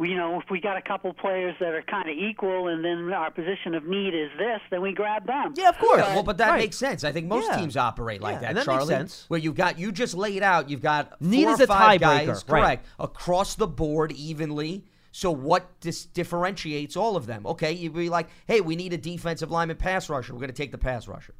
[0.00, 3.12] you know, if we got a couple players that are kind of equal, and then
[3.12, 5.54] our position of need is this, then we grab them.
[5.56, 6.00] Yeah, of course.
[6.00, 6.58] Yeah, well, but that Right.
[6.60, 7.04] makes sense.
[7.04, 7.58] I think most Yeah.
[7.58, 9.24] teams operate like Yeah, that, and that makes sense.
[9.28, 12.00] Where you've got you just laid out, you've got Need four is or a five
[12.00, 12.62] tiebreaker, guys, right.
[12.62, 14.84] correct, across the board evenly.
[15.12, 17.46] So what dis- differentiates all of them?
[17.46, 20.32] Okay, you'd be like, hey, we need a defensive lineman pass rusher.
[20.32, 21.34] We're going to take the pass rusher.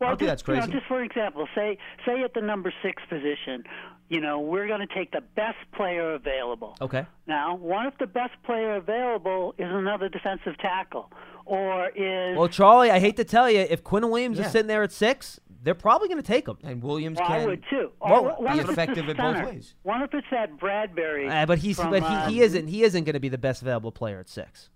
[0.00, 0.72] Well, don't that's just, you know, crazy.
[0.72, 3.62] just for example, say say at the number six position,
[4.08, 6.76] you know, we're going to take the best player available.
[6.80, 7.06] Okay.
[7.26, 11.10] Now, what if the best player available is another defensive tackle,
[11.46, 14.46] or is Well, Charlie, I hate to tell you, if Quinn Williams Yeah.
[14.46, 16.58] is sitting there at six, they're probably going to take him.
[16.64, 17.90] And Williams well, can I would too.
[18.00, 19.46] Well, be if it's the effective in both center?
[19.46, 19.74] ways.
[19.82, 21.28] What if it's that Bradbury?
[21.28, 23.38] Uh, but he's from, but uh, he, he isn't he isn't going to be the
[23.38, 24.70] best available player at six.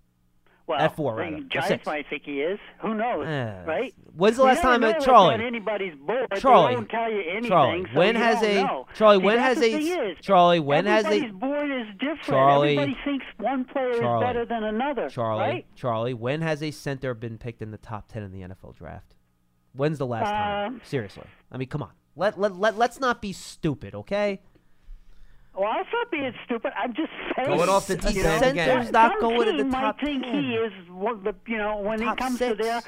[0.67, 2.59] Well, at four, rather, or Giants might think he is.
[2.81, 3.25] Who knows?
[3.25, 3.93] Uh, right?
[4.15, 5.43] when's the last time, uh, know Charlie?
[5.43, 6.27] anybody's board.
[6.37, 7.49] Charlie, they don't tell you anything.
[7.49, 8.87] Charlie, so when has a- know.
[8.93, 9.71] Charlie, See, when has a-
[10.11, 12.21] is, Charlie, when has a- board is different.
[12.23, 15.09] Charlie, Everybody thinks one player Charlie, is better than another.
[15.09, 15.65] Charlie, right?
[15.75, 19.15] Charlie, when has a center been picked in the top ten in the NFL draft?
[19.73, 20.73] When's the last time?
[20.73, 21.91] Um, Seriously, I mean, come on.
[22.15, 24.41] Let let let let's not be stupid, okay?
[25.57, 26.71] Well, I'm not being stupid.
[26.77, 27.57] I'm just saying.
[27.57, 28.67] Going off the A deep end again.
[28.67, 30.43] center's not Some going in the team top might think 10.
[30.43, 32.57] he is one of the, you know, when Top it comes six.
[32.57, 32.81] to their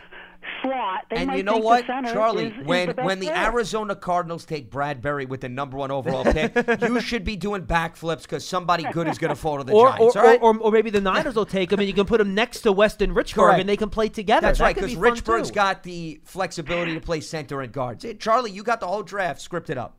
[0.61, 2.45] slot, they and might you know think what, the center Charlie?
[2.47, 3.37] is, is when the best when the player.
[3.37, 8.21] Arizona Cardinals take Bradbury with the number one overall pick, you should be doing backflips
[8.21, 10.15] because somebody good is going to fall to the Or, Giants.
[10.15, 10.39] or, all right?
[10.41, 12.71] or, or maybe the Niners will take him and you can put him next to
[12.71, 13.59] Weston Richburg Correct.
[13.59, 14.41] and they can play together.
[14.47, 15.55] That's That right, because be fun, Richburg's too.
[15.55, 18.05] got the flexibility to play center and guards.
[18.19, 19.97] Charlie, you got the whole draft scripted up.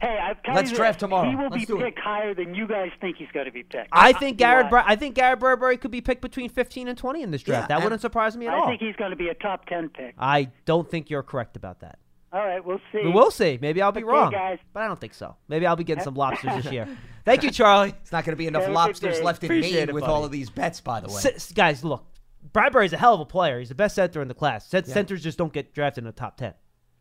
[0.00, 1.28] Hey, I've tell Let's you draft tomorrow.
[1.28, 1.84] He will Let's be do it.
[1.84, 3.88] picked higher than you guys think he's going to be picked.
[3.92, 4.66] I think You Garrett.
[4.66, 4.70] are.
[4.70, 7.64] Bra- I think Garrett Bradbury could be picked between 15 and 20 in this draft.
[7.70, 8.64] Yeah, that wouldn't surprise me at I all.
[8.64, 10.14] I think he's going to be a top ten pick.
[10.18, 11.98] I don't think you're correct about that.
[12.32, 13.00] All right, we'll see.
[13.06, 13.58] We'll see.
[13.60, 14.58] Maybe I'll be Okay, wrong, guys.
[14.74, 15.34] but I don't think so.
[15.48, 16.86] Maybe I'll be getting some lobsters this year.
[17.24, 17.94] Thank you, Charlie.
[18.02, 19.94] It's not going to be enough Have a good lobsters left in Appreciate Maine it,
[19.94, 20.12] with buddy.
[20.12, 21.14] all of these bets, by the way.
[21.24, 22.04] S- guys, look,
[22.52, 23.58] Bradbury's a hell of a player.
[23.58, 24.66] He's the best center in the class.
[24.68, 26.52] Cent- Centers just don't get drafted in the top 10.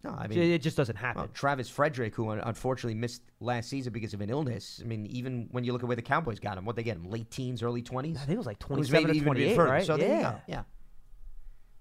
[0.03, 1.23] No, I mean, it just doesn't happen.
[1.23, 4.79] well, Travis Frederick, who unfortunately missed last season because of an illness.
[4.83, 6.95] I mean, even when you look at where the Cowboys got him, what they get
[6.97, 8.17] him, late teens, early twenties.
[8.17, 9.71] I think it was like It was 27 maybe to even a bit 28, further.
[9.71, 9.85] right?
[9.85, 10.31] So there you yeah.
[10.31, 10.37] go.
[10.47, 10.63] Yeah.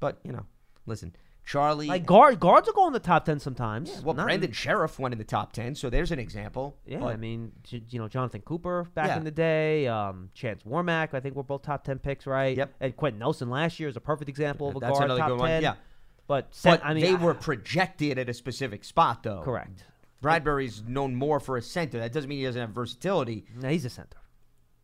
[0.00, 0.46] But you know,
[0.86, 1.14] listen,
[1.44, 1.86] Charlie.
[1.86, 3.90] Like guard, guards will go in the top 10 sometimes.
[3.90, 6.76] yeah, well, Not- Brandon Scherff went in the top ten, so there's an example.
[6.86, 9.18] Yeah, But I mean, you know, Jonathan Cooper back Yeah.
[9.18, 12.56] in the day, um, Chance Warmack, I think we're both top 10 picks, right?
[12.56, 12.74] Yep.
[12.80, 15.28] And Quenton Nelson last year is a perfect example of a that's guard top good
[15.28, 15.38] 10.
[15.38, 15.62] one.
[15.62, 15.74] Yeah.
[16.28, 19.42] But, but I mean, they I- were projected at a specific spot, though.
[19.42, 19.84] correct.
[20.20, 21.98] Bradbury's known more for a center.
[22.00, 23.44] That doesn't mean he doesn't have versatility.
[23.60, 24.16] No, he's a center.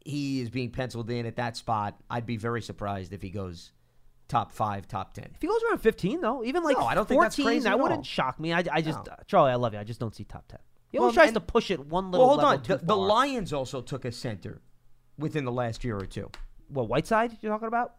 [0.04, 1.96] He is being penciled in at that spot.
[2.10, 3.72] I'd be very surprised if he goes
[4.28, 5.30] top five, top ten.
[5.34, 7.64] If he goes around 15, though, even like No, I don't 14, think that's crazy
[7.64, 8.04] that wouldn't all.
[8.04, 8.52] shock me.
[8.52, 9.12] I, I just, No.
[9.12, 9.80] uh, Charlie, I love you.
[9.80, 10.58] I just don't see top 10.
[10.90, 12.62] He always Well, tries to push it one little Well, hold on.
[12.66, 12.96] The, the.
[12.96, 14.60] Lions also took a center
[15.18, 16.30] within the last year or two.
[16.68, 17.94] What, Whiteside you're talking about?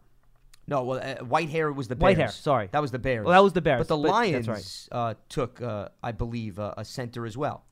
[0.66, 2.16] No, well, uh, Whitehair was the Bears.
[2.16, 2.68] Whitehair, sorry.
[2.72, 3.24] that was the Bears.
[3.24, 6.58] Well, that was the Bears, But the but Lions that's uh, took, uh, I believe,
[6.58, 7.64] uh, a center as well.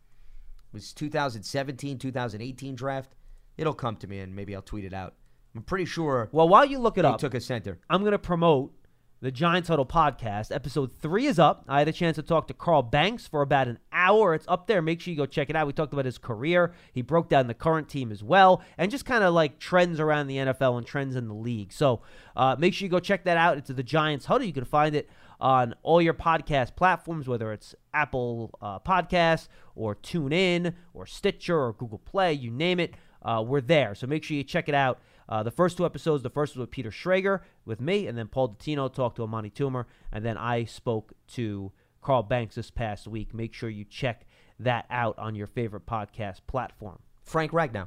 [0.73, 3.14] It was 2017, 2018 draft.
[3.56, 5.14] It'll come to me, and maybe I'll tweet it out.
[5.55, 7.78] I'm pretty sure Well, while you look it they up, took a center.
[7.90, 8.74] I'm going to promote
[9.22, 10.52] the Giants Huddle podcast.
[10.52, 11.64] Episode three is up.
[11.68, 14.34] I had a chance to talk to Carl Banks for about an hour.
[14.34, 14.82] It's up there.
[14.82, 15.68] Make sure you go check it out.
[15.68, 16.74] We talked about his career.
[16.92, 20.26] He broke down the current team as well, and just kind of like trends around
[20.26, 21.72] the NFL and trends in the league.
[21.72, 22.02] So
[22.34, 23.58] uh, make sure you go check that out.
[23.58, 24.44] It's the Giants Huddle.
[24.44, 25.08] You can find it
[25.40, 29.46] on all your podcast platforms, whether it's Apple uh, Podcasts
[29.76, 32.94] or TuneIn or Stitcher or Google Play, you name it.
[33.24, 33.94] Uh, we're there.
[33.94, 35.00] So make sure you check it out.
[35.28, 38.26] Uh, the first two episodes, the first was with Peter Schrager with me, and then
[38.28, 41.72] Paul Dottino talked to Amani Toomer, and then I spoke to
[42.02, 43.32] Carl Banks this past week.
[43.34, 44.26] Make sure you check
[44.58, 46.98] that out on your favorite podcast platform.
[47.24, 47.86] Frank Ragnow,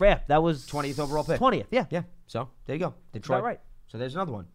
[0.00, 1.38] Yeah, that was 20th overall pick.
[1.40, 1.84] 20th, yeah.
[1.90, 2.94] Yeah, so there you go.
[3.12, 3.44] Detroit.
[3.44, 3.60] right.
[3.88, 4.46] So there's another one.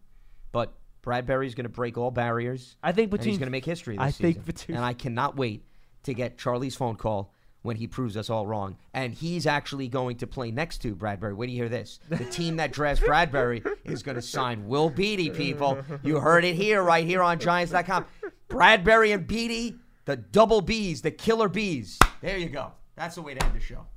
[0.52, 0.74] But
[1.04, 2.78] Bradbury's going to break all barriers.
[2.82, 4.44] I think between he's going to make history this I think season.
[4.46, 5.64] between- and I cannot wait
[6.04, 7.34] to get Charlie's phone call
[7.66, 8.78] when he proves us all wrong.
[8.94, 11.34] And he's actually going to play next to Bradbury.
[11.34, 12.00] Wait do you hear this?
[12.10, 15.80] The team that drafts Bradbury is going to sign Will Beatty, people.
[16.04, 18.06] You heard it here, right here on Giants.com.
[18.50, 21.98] Bradbury and Beatty, the double Bs, the killer Bs.
[22.22, 22.72] There you go.
[22.96, 23.88] That's the way to end the show.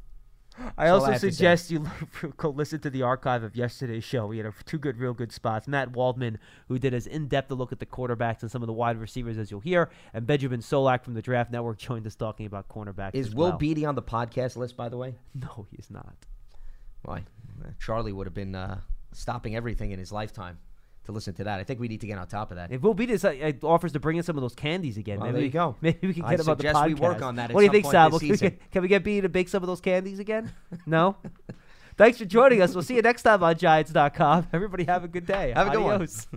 [0.76, 1.30] I also I have to say.
[1.30, 1.86] suggest you
[2.36, 4.26] go listen to the archive of yesterday's show.
[4.26, 5.68] We had a, two good, real good spots.
[5.68, 8.72] Matt Waldman, who did as in-depth a look at the quarterbacks and some of the
[8.72, 12.46] wide receivers as you'll hear, and Benjamin Solak from the Draft Network joined us talking
[12.46, 13.14] about cornerbacks.
[13.14, 13.58] Is Will well.
[13.58, 15.14] Beatty on the podcast list, by the way?
[15.34, 16.14] No, he's not.
[17.02, 17.24] Why?
[17.80, 18.80] Charlie would have been uh,
[19.12, 20.58] stopping everything in his lifetime
[21.08, 21.58] to listen to that.
[21.58, 22.70] I think we need to get on top of that.
[22.70, 25.26] If Will Beatty is, uh, offers to bring in some of those candies again, Well,
[25.26, 25.76] maybe there you go.
[25.80, 26.86] Maybe we can I get him on the podcast.
[26.86, 28.88] we work on that at What do you think, this Can we, get, can we
[28.88, 30.52] get Beatty to bake some of those candies again?
[30.86, 31.16] No.
[31.96, 32.74] Thanks for joining us.
[32.74, 34.48] We'll see you next time on Giants.com.
[34.52, 35.52] Everybody have a good day.
[35.56, 35.94] Have a good one.
[35.94, 36.28] Adios.